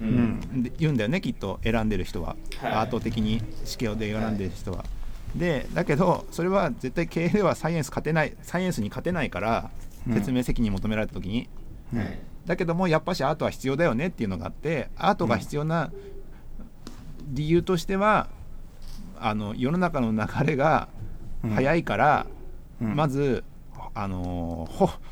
[0.00, 0.40] うん。
[0.54, 2.72] んで言うんだよねきっと選んでる人は、はい。
[2.72, 4.84] アート的に試験で選んでる人は、
[5.36, 9.70] でだけどそれは絶対経営ではサイエンス勝てないサイエンスに勝てないから
[10.08, 10.14] うん。
[10.14, 11.48] 説明責任求められた時に、
[11.94, 12.18] はい。
[12.46, 15.92] だけどもやっぱしアートは必要だよねっていうのがあってアートが必要な
[17.28, 18.28] 理由としては、
[19.18, 20.88] あの世の中の流れが
[21.54, 22.26] 早いから、
[22.80, 22.96] うん。
[22.96, 23.44] まず、
[23.94, 24.68] あの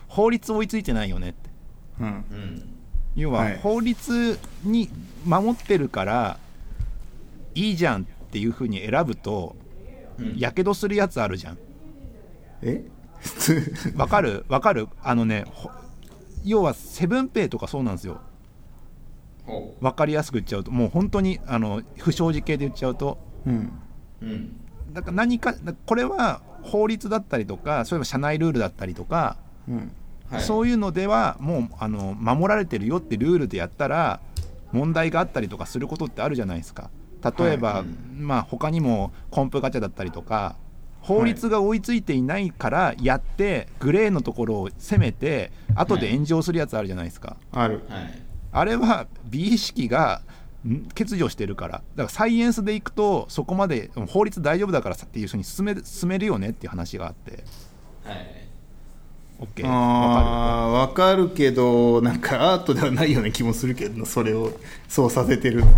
[0.08, 1.50] 法律追いついてないよねって。
[2.00, 2.06] うん。
[2.06, 2.74] うん。
[3.14, 3.58] 要ははい。
[3.58, 4.88] 法律に
[5.24, 6.38] 守ってるから
[7.54, 9.54] いいじゃんっていうふうに選ぶと
[10.18, 10.36] うん。
[10.36, 11.58] やけどするやつあるじゃん。
[12.62, 12.84] え？
[13.96, 14.44] わかる？
[14.48, 14.88] わかる？
[15.02, 15.70] あのねほ
[16.48, 18.20] 要はセブンペイとかそうなんですよ。
[19.44, 20.70] ほ分かりやすく言っちゃうと。
[20.70, 23.18] もう本当にあの不祥事系で言っちゃうと。
[23.46, 23.72] うん。
[24.22, 24.60] ううん。
[24.92, 29.36] だから何かだこれは法律だったりとかそういえば社内ルールだったりとか、
[29.68, 29.92] うん。
[30.30, 30.42] はい。
[30.42, 34.20] そういうのではもうあの守られてるよってルールでやったら
[34.72, 36.90] 問題があったりとかすることってあるじゃないですか。
[37.38, 37.84] 例えば、はい。
[38.14, 40.56] まあ他にもコンプガチャだったりとか
[41.08, 47.80] 法律が追いついていないからやってグレーのところを攻めて後で炎上するやつあるじゃないですか、ある。
[47.88, 48.22] はい。
[48.52, 50.20] あれは美意識が
[50.66, 51.72] ん欠如してるから。
[51.72, 57.42] だからサイエンスでいくとそこまで法律大丈夫だからさっていう人に進める進めるよねっていう話があって。
[58.04, 58.48] はい。
[59.40, 64.50] OK わかあーわかるけどなんかアートではないような気もするけどなそれを
[64.88, 65.60] そうさせてる。
[65.60, 65.70] るちょっ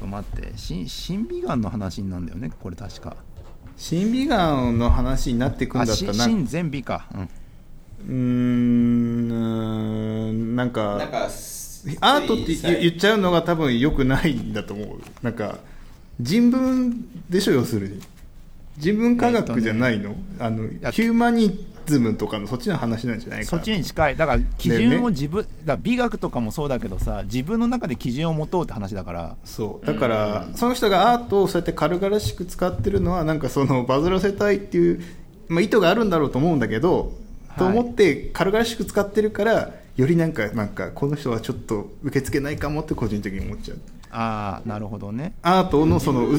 [0.00, 0.58] と待って。
[0.58, 3.16] し審美眼の話になんだよねこれ確か
[3.82, 6.26] 審美眼の話になってくんあだったらな。
[6.26, 8.14] んし新全美か、うん、うー
[10.32, 11.24] んなんかなんか
[12.00, 15.00] アートって言言っちゃうのが多分良くないんだと思う。
[15.20, 15.58] なんか
[16.20, 18.00] 人文でしょ要するに。
[18.78, 23.50] 人文科学じゃないの,、あのやヒューマニズムとかのそっちの話なんじゃないかな。
[23.50, 24.16] そっちに近い。
[24.16, 29.36] だから基準を自分、だから美学とかもそうだけどさ自分の中で基準を持とうって話だから。
[29.44, 29.86] そう。
[29.86, 35.02] だから、その人がアートをそうやって軽々しく使ってるのはなんかそのバズらせたいっていう、
[35.48, 37.12] まあ、意図があるんだろうと思うんだけど、
[37.56, 37.58] い。
[37.58, 43.78] と思って軽々しく使ってるからよりなんかなんかこの人はちょっと受け付けないかもって個人的に思っちゃう。
[44.10, 45.34] ああなるほどね。
[45.42, 46.32] アートのそのう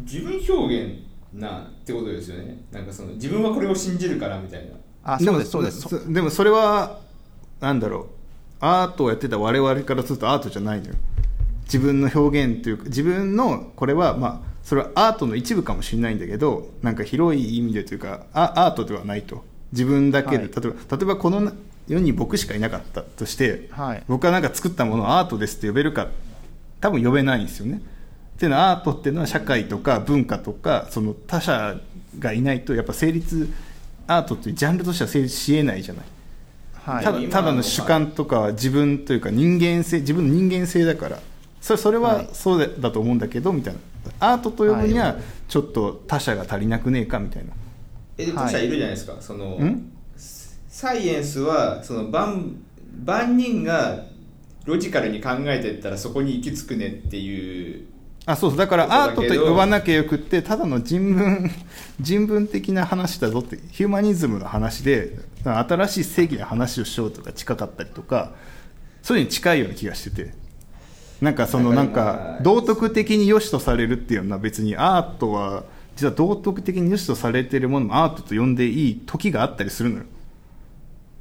[0.00, 2.64] 自分表現なってことですよね。
[2.70, 4.74] なんかその自分はこれを信じるからみたいな。
[5.02, 5.80] あそうですそうです。
[5.82, 7.00] そでもそれは
[7.60, 8.06] なんだろう。
[8.60, 10.94] アートをやってた我々からするとアートじゃないのよ。
[11.64, 19.44] 自分の表現というか自分のこれはまあそれはアートの一部かもしれないんだけどなんか広い意味でというかあアートではないと。
[19.72, 20.46] 自分だけで、はい。
[20.48, 21.52] 例えば例えばこの
[21.88, 24.02] 世に僕しかいなかったとして、はい。
[24.08, 26.08] 僕はなんか作ったものをアートですって呼べるか
[26.80, 27.82] 多分呼べないんですよね
[28.36, 31.80] っていうのはアートっていうのは社会とか文化とかその他者
[32.18, 33.48] がいないとやっぱ成立
[34.06, 36.04] アートっていうジャンルとしては成立しえないじゃない、
[36.74, 37.04] はい。
[37.04, 41.18] ただただの主観とかは自分というか人間性自分の人間性だから。
[41.60, 42.28] それそれははい。
[42.32, 43.80] そうだだと思うんだけどみたいな。
[44.20, 45.16] アートと呼ぶにはは
[45.48, 47.52] ちょっと他者が足りなくねえかみたいな。
[48.18, 48.68] えでも他者い。
[48.68, 49.90] るじゃないですか、そのん？
[50.68, 52.56] サイエンスはその万
[53.06, 54.04] 万人が
[54.66, 57.86] ロジカルに考えていったらそこに行き着くねっていう
[58.26, 58.58] あそうそう。
[58.58, 61.50] だからアートと呼ばなきゃよくってただの人文
[62.00, 68.32] 人文的な話だぞってヒューマニズムの話で新しい正義の話をしようとか近かったりとか
[69.02, 70.44] そういうのに近いような気がしてて。
[71.20, 75.64] なんかそのなんだか道徳的に良しとされるっていうのは別にアートは
[75.96, 80.04] 実は道徳的に良しとされているものもアートと呼んでいい時があったりするのよ。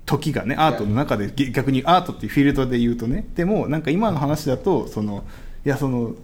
[0.05, 3.25] 時がねアートの中でげ逆にアートっていうフィールドで言うとね。
[3.35, 5.23] でもなんか今の話だとその
[5.65, 6.15] いやその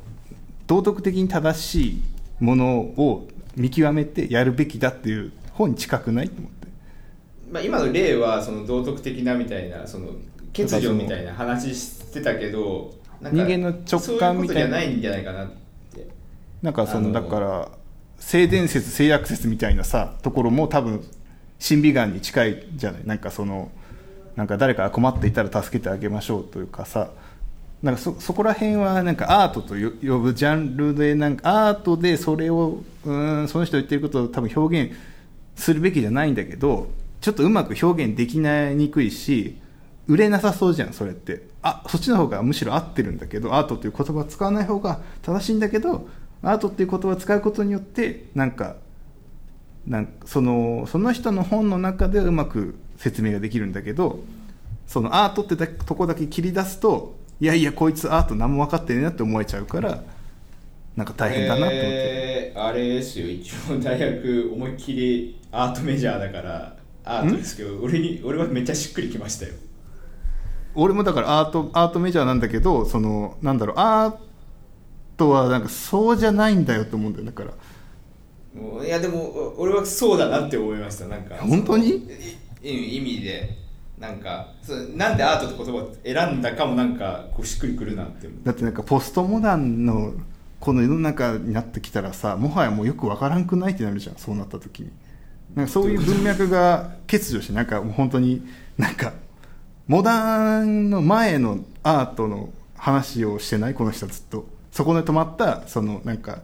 [0.69, 2.03] 道徳的に正しい
[2.39, 6.67] ものを見極めてやるべきだっていう方に近くないと思って。
[7.51, 10.09] まあ、今の例はその道徳的なみたいなその
[10.55, 15.47] 欠如みたいな話してたけど人間の直感みたいなそういうことじゃないんじゃないかなっ
[15.95, 16.07] て。
[16.61, 17.71] なんかそあののだから
[18.19, 21.03] 性善説性悪説みたいなさところも多分
[21.57, 23.01] 審美眼に近いじゃない。
[23.05, 23.71] なんかその
[24.35, 27.09] なんか誰かが困っていたら助けてあげましょうというかさ
[27.81, 34.93] なんかそそこら辺はなんかアートと呼ぶジャンルでなんかアートでそれをうんその人言ってることを多分表現
[35.55, 36.89] するべきじゃないんだけど
[37.21, 39.57] ちょっとうまく表現できないにくいし
[40.07, 41.49] 売れなさそうじゃんそれって。
[41.61, 46.07] あそっちの方がむしろ合ってるんだけどアートという言葉を使わない方が正しいんだけど
[46.41, 48.77] アートっていう言葉を使うことによってなんか
[49.85, 54.19] なんかそのその人の本の中ではうまく説明ができるんだけど
[54.87, 60.03] そのアートってとこだけ切り出すといやいやこいつアート何も分かってねえなって思えちゃうから
[60.95, 63.29] なんか大変だなって思って、えーあれですよ。
[63.29, 66.75] 一応大学思いっきりアートメジャーだから
[67.05, 69.53] アートですけど俺に俺はめっちゃしっくりきましたよ。
[70.75, 74.17] 俺もだからアートアートメジャーなんだけどそのなんだろうアー
[75.15, 78.85] トはなんかそうじゃないんだよと思うんだよだから。
[78.85, 81.05] いやでもお俺はそうだなって思いました。
[81.05, 82.05] なんか本当に？
[82.61, 83.57] 意味で
[83.99, 90.13] なんかそなんでアートって言葉を選んだかもなんかこうしっくりくるなってだってなんかポストモダンの
[90.59, 94.91] この世の中になってきたらさもはやもうよくわからんくないってなるじゃんそうなった時に。
[95.55, 98.47] なんかそういう文脈が欠如してなんかもう本当に
[98.77, 99.13] なんか
[99.87, 106.41] モダンの前のアートの話をしてないこの人はずっとそこで止まったそのなんか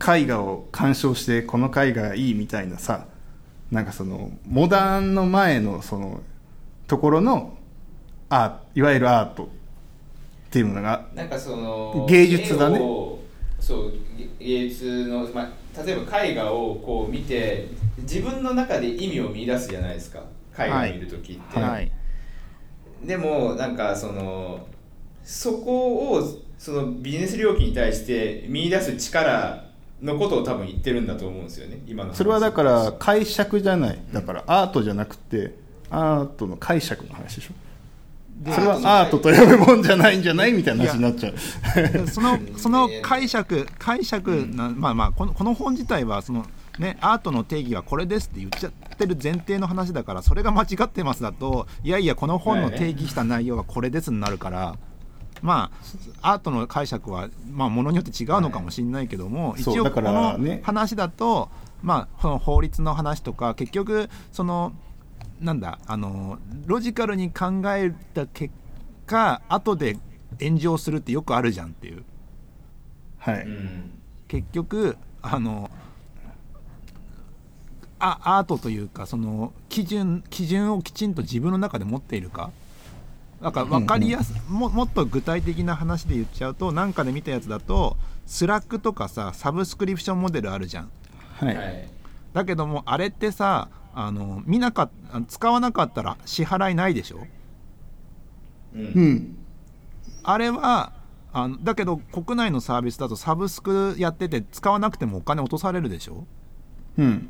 [0.00, 3.06] 絵画を鑑賞してこの絵画いいみたいなさ
[3.70, 6.20] なんかそのモダンの前のその
[6.90, 7.56] ところの
[8.30, 9.48] アーいわゆるアートっ
[10.50, 12.80] ていうのがなんかその芸術だね。
[13.60, 13.92] そう
[14.40, 17.68] 芸芸術の、まあ、例えば絵画をこう見て
[17.98, 20.24] 自分の中で意味を見出すじゃないですか。
[20.58, 21.92] 絵画を見るときって、はい。
[23.04, 24.66] でもなんかその
[25.22, 26.22] そこを
[26.58, 29.64] そのビジネス領域に対して見出す力
[30.02, 31.78] のことを多分言ってるんだと思うんですよね。
[31.86, 32.16] 今の話。
[32.16, 33.98] それはだから解釈じゃない。
[34.12, 35.59] だからアートじゃなくて
[35.90, 37.52] アートの解釈の話でしょ？
[38.42, 41.34] でそれはアートと呼ぶもんじゃないんじゃないみたいな話になっちゃう。
[41.92, 46.46] でそのその解釈解釈な、まあまあこのこの本自体はその
[46.78, 54.78] ねアートの定義はこれですって言っちゃってる前提の話だからそれが間違ってますだといやいやこの本の定義した内容はこれですになるから。
[55.42, 55.70] ま
[56.22, 61.48] あ、アートの解釈は、まあ、ものによって違うのかもしれないけども、一応こそうだからのね話だと、
[61.82, 64.74] まあ、その法律の話とか結局その
[65.40, 68.54] なんだあのロジカルに考えた結
[69.06, 69.98] 果後で
[70.40, 72.04] 炎上するってよくあるじゃんっていう。
[73.18, 73.42] はい。
[73.42, 73.90] うん。
[74.28, 75.70] 結局あの
[77.98, 82.50] あアートというかその基準基準をきちんと自分の中で持っているか。
[83.40, 87.96] なんか分かりやす、ももっと具体的な話で言っちゃうとなんかで見たやつだと
[88.26, 90.90] Slack とかさサブスクリプションモデルあるじゃん。
[91.38, 91.90] はい、はい。
[92.34, 94.90] だけどもあれってさあの見なかっ
[95.28, 97.26] 使わなかったら支払いないでしょ？
[98.74, 98.82] うん。
[98.82, 99.36] うん
[100.22, 100.92] あれは
[101.32, 106.26] あのだけど国内のサービスだとサブスクやってて使わなくてもお金落とされるでしょ？
[106.98, 107.28] うん。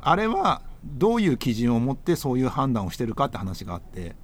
[0.00, 4.14] あれはどういう基準を持ってそういう判断をしてるかって話があって。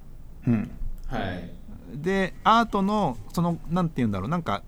[0.47, 0.71] うん。
[1.07, 1.51] はい。
[1.93, 4.63] でアートのそのなんて言うんだろうなんか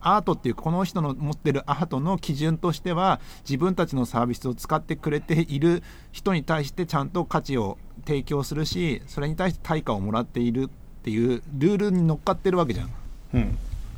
[0.00, 10.68] アートっていうこの人の持ってるアートの基準としては自分たちのサービスを使ってくれている人に対してちゃんと価値を提供するしそれに対して対価をもらっているっ
[11.02, 12.90] ていうルールに乗っかってるわけじゃん。
[13.34, 13.40] うん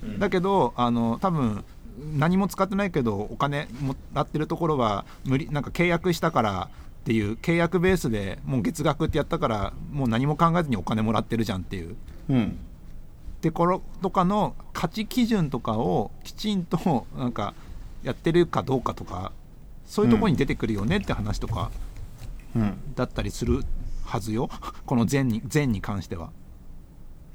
[0.03, 1.65] うんだけどあの多分
[2.19, 6.69] 何も使ってないけどお金もらってるところは無理なんか契約したから
[7.05, 11.97] っていう契約ベースでもう月額ってやったからもう何も考えずにお金もらってるじゃんっていう
[12.29, 12.59] うん
[13.51, 17.55] ところとかの価値基準とかをきちんとなんか
[18.03, 19.33] やってるかどうかとか
[19.87, 21.71] そういうところに出てくるよねって話とか
[22.57, 22.95] うん。
[22.95, 23.65] だったりする
[24.05, 24.49] はずよ。
[24.87, 26.31] この善に善に関しては。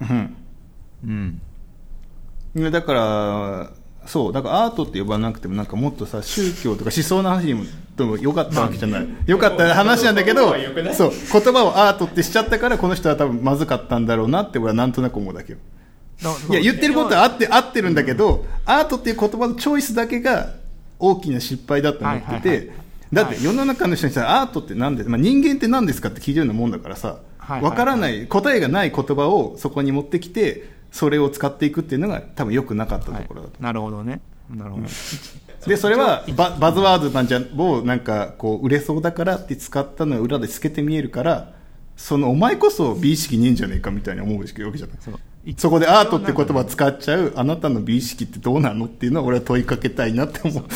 [0.02, 0.36] うん。
[1.04, 1.42] うん。
[2.56, 3.72] ねだから
[4.06, 4.34] そう。
[4.34, 10.56] だからアートって呼ばなくてもなんかもっとさ宗教とか思想の話にもでもよかったわけじゃない、よかった話なんだけど
[10.96, 15.60] そう言葉をアートってしちゃったからこの人は多分まずかったんだろうなって俺はなんとなく思うだけよ。
[15.60, 15.79] だ
[16.50, 20.54] いや言ってることは合って合ってるんだけど、アートっていう言葉のチョイスだけが
[21.00, 22.78] 大きな失敗だと思ってて、はいはいはい。
[23.14, 34.22] だって世の中の人にさアートって何で、まあ、人間って何ですかって聞いてるようなもんだからさ、はいはいわからない答えがない言葉をそこに持ってきてそれを使っていくっていうのが多分良くなかったところだと、なるほどね。
[34.50, 34.84] なるほど、
[35.68, 41.54] でそれはババズワードなんじゃをなんかこう売れそうだからって使ったのを裏で透けて見えるから
[41.98, 44.78] そのお前こそ美意識ねえんじゃねえかみたいに思うわけじゃない
[45.58, 50.64] そこでアートって言葉使っちゃうあなたの美意識ってどうなのっていうのは俺は問いかけたいなって思う。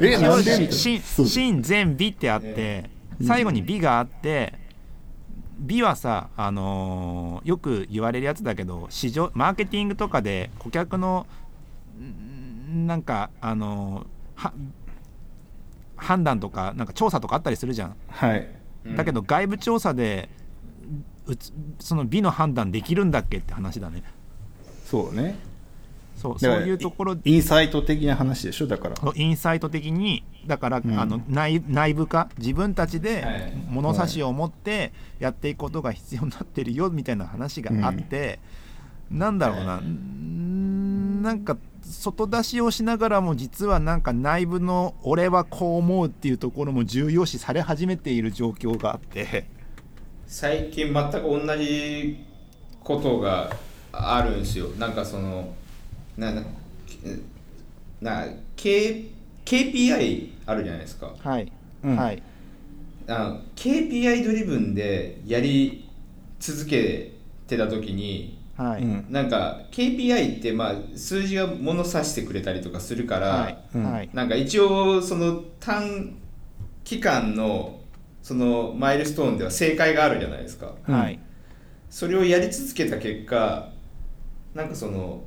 [0.00, 0.38] えなんで？
[0.38, 2.90] みたいな真善美ってあって
[3.24, 4.54] 最後に美があって
[5.60, 11.26] 美はさ、あのーよく言われるやつだけど市場マーケティングとかで顧客の
[12.00, 14.52] んなんかあのーは
[15.96, 17.94] 判断とかなんか調査とかあったりするじゃん。
[18.08, 18.46] はい。
[18.96, 20.28] だけど外部調査で
[21.78, 24.02] その美の判断できるんだっけって話だね。
[24.84, 25.38] そうね。
[26.16, 28.66] そうそういうところインサイト的な話でしょ？
[28.66, 28.96] だから。
[29.14, 30.98] インサイト的にだから、ん。
[30.98, 32.28] あの内内部化？
[32.38, 33.02] 自分たちはい。
[33.02, 38.40] で物差しを持ってやっていくことが必要になってるよみたいな話があって、
[39.10, 39.84] なんだろうな、はい
[41.18, 49.48] なんか外出しをしながらも実はなんか内部の俺はこう思うっていうところも重要視され始めている状況があって
[50.28, 52.22] 最近全く同じ
[52.84, 53.50] ことが
[53.90, 54.68] あるんですよ。
[54.78, 55.54] なんかその
[56.18, 56.42] なな
[58.02, 59.06] な K
[59.46, 61.14] KPI あるじゃないですか。
[61.18, 61.50] はい、
[61.82, 61.96] うん。
[61.96, 62.22] はい。
[63.08, 65.88] あの KPI ドリブンでやり
[66.38, 67.14] 続け
[67.46, 69.06] てた時にはい、うん。
[69.08, 74.10] なんか KPI ってまあ数字が物差してくれたりとかするから、はい、うんはい。
[74.12, 76.18] なんか一応その短
[76.84, 77.77] 期間の
[78.28, 80.74] そのマイルストーンでは正解があるじゃないですか。
[80.86, 81.18] うんはい。
[81.88, 83.70] それをやり続けた結果
[84.54, 85.24] なんかその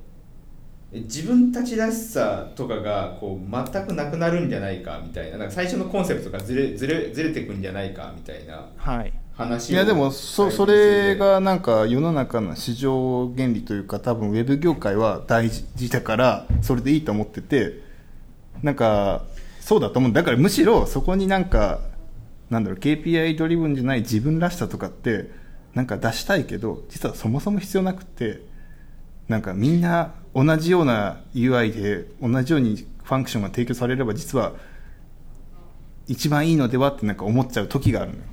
[0.91, 9.11] え自分たちらしさとかがこう全くなくなるんじゃないかみたいななんか最初のコンセプトがずれずれずれてくんじゃないかみたいなはい。
[9.33, 17.81] 話をいやでもそそれがなんか世の中の市場原理というか多分ウェブ業界は大事だからそれでいいと思ってて
[18.61, 19.23] なんか
[19.59, 20.13] そうだと思う。
[20.13, 21.79] だからむしろそこになんか
[22.51, 25.31] なんだろう KPI ドリブンじゃない自分らしさとかって
[25.73, 28.41] なんか出したいけど実はそもそも必要なくて
[29.29, 34.51] なんかみんな同じような UI で同じようにファンクションが提供されれば実は
[36.07, 38.23] 一番いいのではってなんか思っちゃう時があるのよ。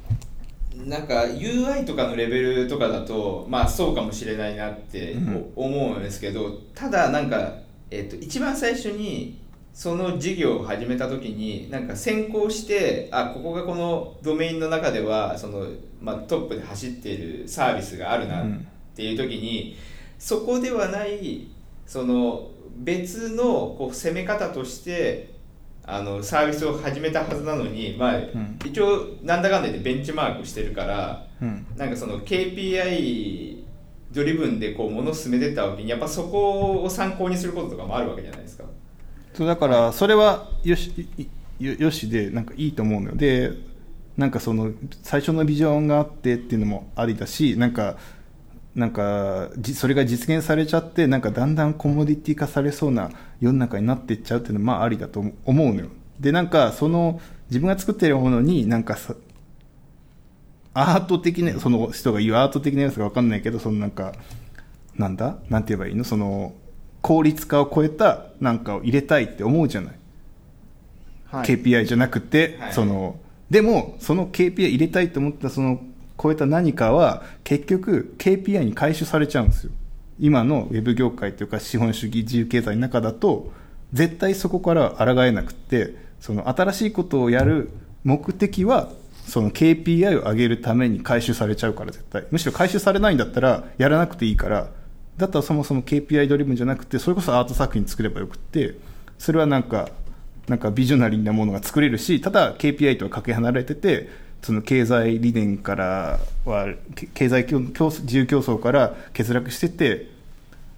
[0.85, 5.17] なんか UI とかのレベルとかだとまあそうかもしれないなって
[5.55, 7.53] お思うんですけど、ただなんか、
[7.91, 9.39] えっと一番最初に
[9.79, 15.69] その事業を始めた時になんか先行してあここがこのドメインの中ではその、
[16.03, 18.47] まあ、トップで走っているサービスがあるなっ
[18.97, 19.77] ていう時に、
[20.19, 21.47] そこではない
[21.87, 25.33] その別のこう攻め方として
[25.85, 28.59] あのサービスを始めたはずなのに、まあん。
[28.67, 31.65] 一応なんだかんだ言ってベンチマークしてるから、うん。
[31.77, 33.63] なんかその KPI
[34.11, 38.65] ドリブンでこう物を進めてったわけにやっぱそこを参考にすることとかもあるわけじゃないですか。
[39.39, 41.29] そうだからそれはよしい
[41.65, 43.15] よよしでなんかいいと思うのよ。
[43.15, 43.53] で
[44.17, 44.73] なんかその
[45.05, 47.99] 最初のビジョンがあってっていうのもありだしなんか
[48.75, 55.87] なんかじそれが実現されちゃってなんかだんだんコモディティ化されそうな世の中になっていっちゃうっていうのはまあありだと思うのよ。
[56.19, 59.15] でなんかその自分が作ってるものになんかさ
[60.75, 64.15] アート的なその人が言うアート的なやつが分かんないけどそのなんか
[64.97, 65.39] なんだ？
[65.49, 66.03] なんて言えばいいの？
[66.03, 66.55] その
[67.03, 69.99] 効率化を超えたなんかを入れたいって思うじゃない、
[71.27, 71.47] はい。
[71.47, 72.73] KPI じゃなくて、はい。
[72.73, 73.19] その
[73.51, 75.81] でもその KPI 入れたいと思ったその
[76.21, 79.73] 超えた何かは結局 KPI に回収されちゃうんですよ。
[80.21, 83.53] 今のウェブ業界というか資本主義自由経済の中だと
[83.93, 87.71] 絶対そこから抗えなくってその新しいことをやる
[88.03, 88.91] 目的は
[89.27, 92.25] その KPI を上げるために回収されちゃうから絶対。
[92.31, 94.69] むしろ回収されないんだったらやらなくていいから
[95.19, 98.77] だったらそもそも KPI ドリブンじゃなくてそれこそアート作品作ればよくって
[99.19, 99.91] それはなんか
[100.47, 104.09] なんかビジョナリーなものが作れるしただ KPI とはかけ離れてて
[104.43, 106.69] その経済理念からは
[107.15, 110.07] 経済競競自由競争から欠落してて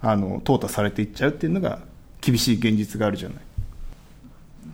[0.00, 1.80] あの淘汰されていっちゃうっていうのが
[2.22, 3.38] 厳しい現実があるじゃない。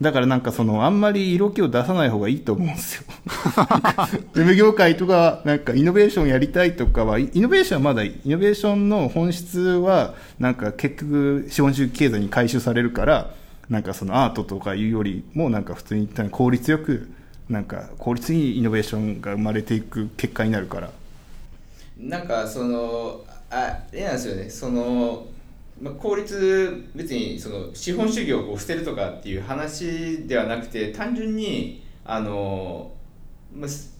[0.01, 3.05] だからなんかそのあんまり色気を出さない方がいいと思うんですよ。
[4.35, 13.31] ウェブ業界とかなんかイノベーションやりたいとかはイノベーションはまだイノベーションの本質はなんか結局資本主義経済に回収されるから
[13.71, 17.09] なんかそのアートとかいうよりもなんか普通に効率よく
[17.49, 20.91] なんか効率いいイノベーションが生まれていく結果になるから。
[21.99, 24.51] なんかそのあれなんですよね。
[24.51, 25.27] その、
[25.81, 32.93] まあ、効率別にその資本主義をこう捨てるとかっていう話ではなくて単純にあの、
[33.55, 33.95] まあ、す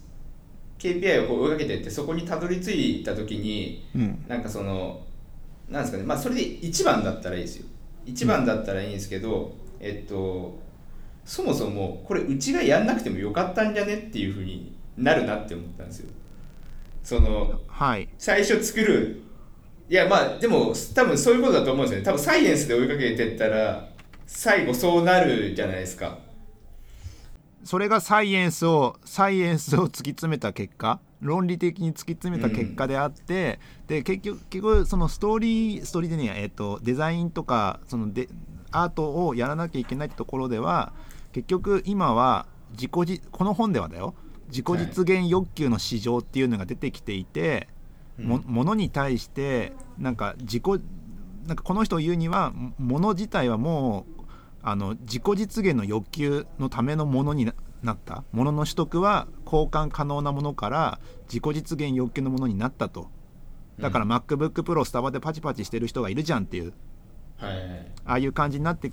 [0.79, 4.25] KPI をこう追いかけていってそこにたどり着いた時にうん。
[4.27, 5.01] なんかその
[5.69, 7.65] なんですかねまあそれで1番だったらいいですよ。
[8.05, 10.57] 1番だったらいいんですけど、えっと
[11.25, 16.09] そもそもこれうちがやんなくてもよかったんじゃねっていうふうになるなって思ったんですよ。
[17.03, 18.07] そのはい。
[18.17, 19.21] 最初作る
[19.89, 22.05] いやまあでも多分そういうことだと思うんですよね。
[22.05, 23.87] 多分サイエンスで追いかけてったら
[24.25, 26.19] 最後そうなるじゃないですか。
[27.63, 38.27] それがサイエンスをサイエンスを突き詰めた結果論理的に突き詰めた結果であって、で結局結局そのストーリーストーリーでねえっ、とデザインとかそので
[38.71, 40.91] アートをやらなきゃいけないところでは
[41.31, 44.15] 結局今は自己じこの本ではだよ。
[44.49, 47.67] 自己実現欲求の市場っていうのが出てきていて、
[48.19, 50.63] もものに対してなんか自己
[51.45, 54.21] なんかこの人を言うにはももの自体はもう
[54.61, 57.53] あの自己実現の欲求のためのものにな
[57.83, 58.23] なった。
[58.31, 60.99] ものの取得は交換可能なものから
[61.31, 63.09] 自己実現欲求のものになったと。
[63.79, 66.73] だから MacBookPro スタバでパチパチしてる人がいるじゃんっていう。
[67.37, 67.91] はいはい。
[68.05, 68.91] ああいう感じになって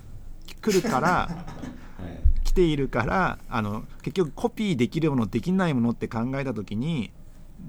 [0.61, 2.43] くるからはい。
[2.43, 7.11] 来ているからあの結局コピーできるものできないものって考えた時に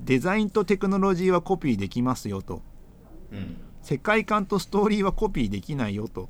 [0.05, 2.63] デザインとテクノロジーはコピーできますよと。
[3.33, 3.57] うん。
[3.83, 6.29] 世界観とストーリーはコピーできないよと。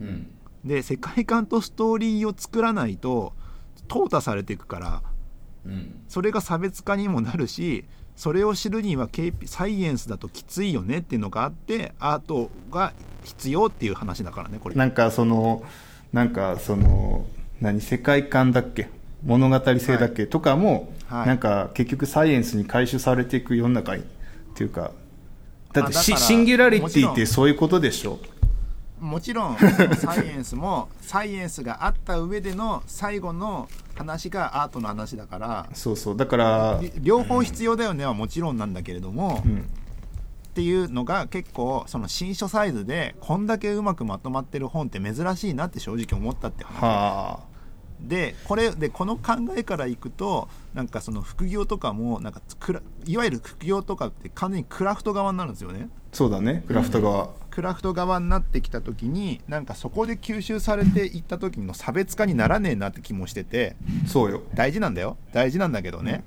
[0.00, 0.30] うん。
[0.64, 3.32] で世界観とストーリーを作らないと
[3.88, 5.02] 淘汰されていくから
[5.64, 6.02] うん。
[6.08, 12.92] それが差別化にもなるしそれを知るには KP サイエンスだときついよねっていうのがあってアートが
[13.24, 14.74] 必要っていう話だからねこれ。
[14.74, 15.64] なんかその
[16.12, 17.24] なんかその
[17.60, 17.80] 何？
[17.80, 18.90] 世界観だっけ？
[19.24, 21.26] 物語性だっけ、とかも、はい。
[21.26, 24.06] なんか結局サイエンスに回収されていく世の中にっ
[24.54, 24.92] ていうか
[25.72, 28.18] だってシンギュラリティってそういうことでしょ？
[29.00, 36.16] もちろんサイエンスもサイエンスがあった上での最後の話がアートの話だからそうそう。
[36.16, 39.58] だからり両方必要だよねはもちろんなんだけれども、うん。
[40.50, 46.82] っていうのが結構その新書サイズでこんだけうまくまとまってる本って珍しいなって正直思ったって話。
[46.82, 47.40] は
[48.02, 52.40] でこれでこの考えからいくとなんかその副業とかもなんか
[53.06, 55.88] いわゆる副業とかって完全にクラフト側になるんですよね。
[55.90, 56.64] あそうだね。
[56.66, 64.42] クラフト側、クラフト側になってきた時になんかそこで吸収されていった時の差別化にならねえなって気もしててそうよ。
[64.54, 65.16] 大事なんだよ。
[65.32, 66.24] 大事なんだけどね、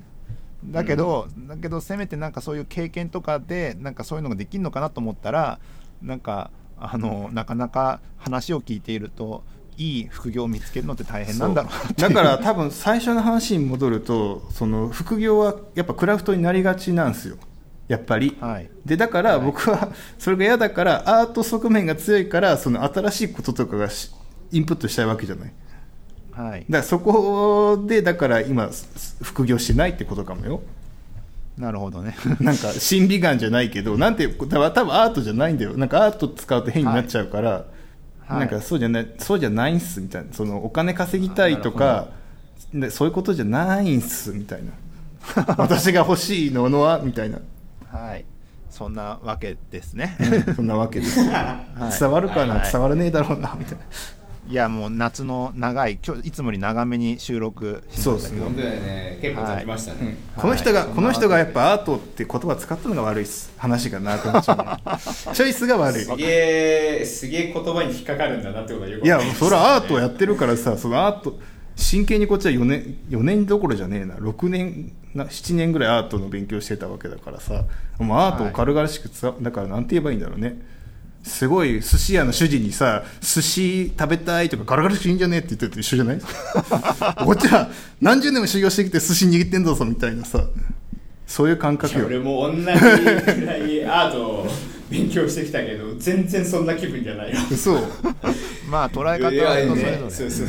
[0.64, 5.58] だけど、だけどせめてなんかそういう経験とかでなんかそういうのができるのかなと思ったら
[6.02, 9.44] なんかあのなかなか話を聞いていると
[9.76, 17.36] いい副業を見つけるのって大変なんだろうだから多分最初の話に戻るとその副業はやっぱクラフトになりがちなんですよ。
[17.86, 18.70] やっぱり、はい。
[18.86, 24.10] でだから僕はそれが嫌だからアート側面が強いからその新しいこととかがし
[24.52, 25.52] インプットしたいわけじゃない。
[26.32, 26.60] はい。
[26.60, 28.70] だからそこでだから今
[29.22, 30.62] 副業してないってことかもよ。
[31.58, 32.16] なるほどね。
[32.40, 35.76] なんか 審美眼じゃないけどなんて多分アートじゃないんだよ。
[35.76, 37.64] なんかアート使うと変になっちゃうから、はい
[38.28, 40.32] なんかそうじゃないそうじゃないんすみたいな。
[40.32, 42.08] そのお金稼ぎたいとか
[42.72, 44.72] でそういうことじゃないんすみたいな。
[45.56, 47.38] 私が欲しいのはみたいな。
[47.90, 48.24] はい。
[48.70, 50.16] そんなわけですね。
[50.56, 51.64] そんなわけです、 は
[51.94, 51.98] い。
[51.98, 52.72] 伝わるかな、はい。
[52.72, 53.84] 伝わらねえだろうなみたいな
[54.46, 58.44] いやもう夏の長い今日いつもより長めに収録しましたけど。
[58.44, 63.52] 本当だよね結構経ちましたね、この人が、はいこの人がやっぱアートって言葉使ったのが悪いっす。
[63.56, 64.98] 話が長くなっちゃう
[65.34, 66.04] チョイスが悪い。
[66.04, 66.24] すげ
[67.00, 71.38] えすげえ言葉に引っかかるんだなってことはよくいやそれはアートやってるからさそのアート
[71.74, 74.16] 真剣にこっちは4年4年どころじゃねえな。
[74.16, 77.64] 6年な7年ぐらいアートの勉強してたわけだからさ。
[77.98, 80.60] もうアートを軽々しくつわだからなんて言えばいいんだろうね
[81.24, 86.20] すごい寿司屋の主人にさ寿司食べたいとか軽々しくいいんじゃねえって言ってると一緒じゃない？
[87.24, 87.70] こっちは
[88.00, 90.44] 何十年も修行してきて寿司握ってんだぞみたいなさ。
[91.26, 92.00] そういう感い覚よ。
[92.02, 94.46] や俺も同じぐらいアートを
[94.90, 97.38] 勉強してきたけど全然そんな気分じゃないよ。
[97.50, 97.72] 嘘。
[98.68, 99.98] まあ捉え方は人それね。
[99.98, 100.48] ぞれそうそう。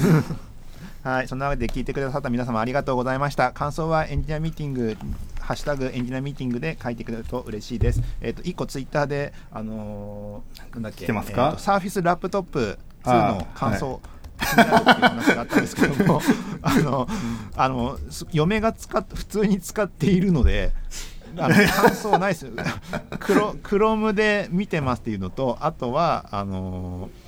[1.03, 3.51] はい、そんなわけで聞いてくださった皆様ありがとうございました。
[3.53, 4.97] 感想はエンジニアミーティング、
[5.45, 8.01] ハッシュタグエンジニアミーティングで書いてくれると嬉しいです。
[8.19, 11.43] えっ、と、一個ツイッターで、あのーなんだっけ、来てますか？
[11.43, 14.01] えーと Surface Laptop 2あーの感想、
[14.39, 16.21] 気になるっていう話があったんですけども、
[16.63, 17.07] あの、
[17.55, 20.71] あの、す嫁が使っ普通に使っているので、
[21.37, 22.51] あの感想ないですよ。
[23.19, 27.25] クロ Chrome で見てますっていうのと、あとは、あのー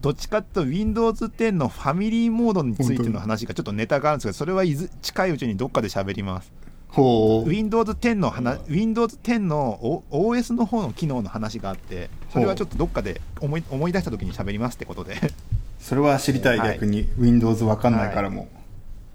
[0.00, 6.50] どっちかというと Windows 10のファミリーモードについての話がちょっとネタがあるんですけどそれはいず近いうちにどっかで喋ります
[7.46, 15.16] Windows 10の話 Windows 10の O- OS の方の機能の話があってそれはちょっとどっかで思い思い出した時に喋りますってことで。
[15.80, 16.72] それは知りたいはい。
[16.74, 17.08] 逆に。
[17.18, 18.48] Windows わかんないからも、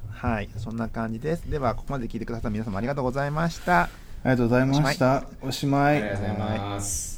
[0.10, 0.50] はい。
[0.58, 1.50] そんな感じです。
[1.50, 3.82] ではここまで聞いてくださった皆様ありがとうございました。
[3.82, 3.90] あ
[4.26, 5.24] りがとうございました。
[5.42, 5.98] おしまい。
[5.98, 7.13] ありがとうございます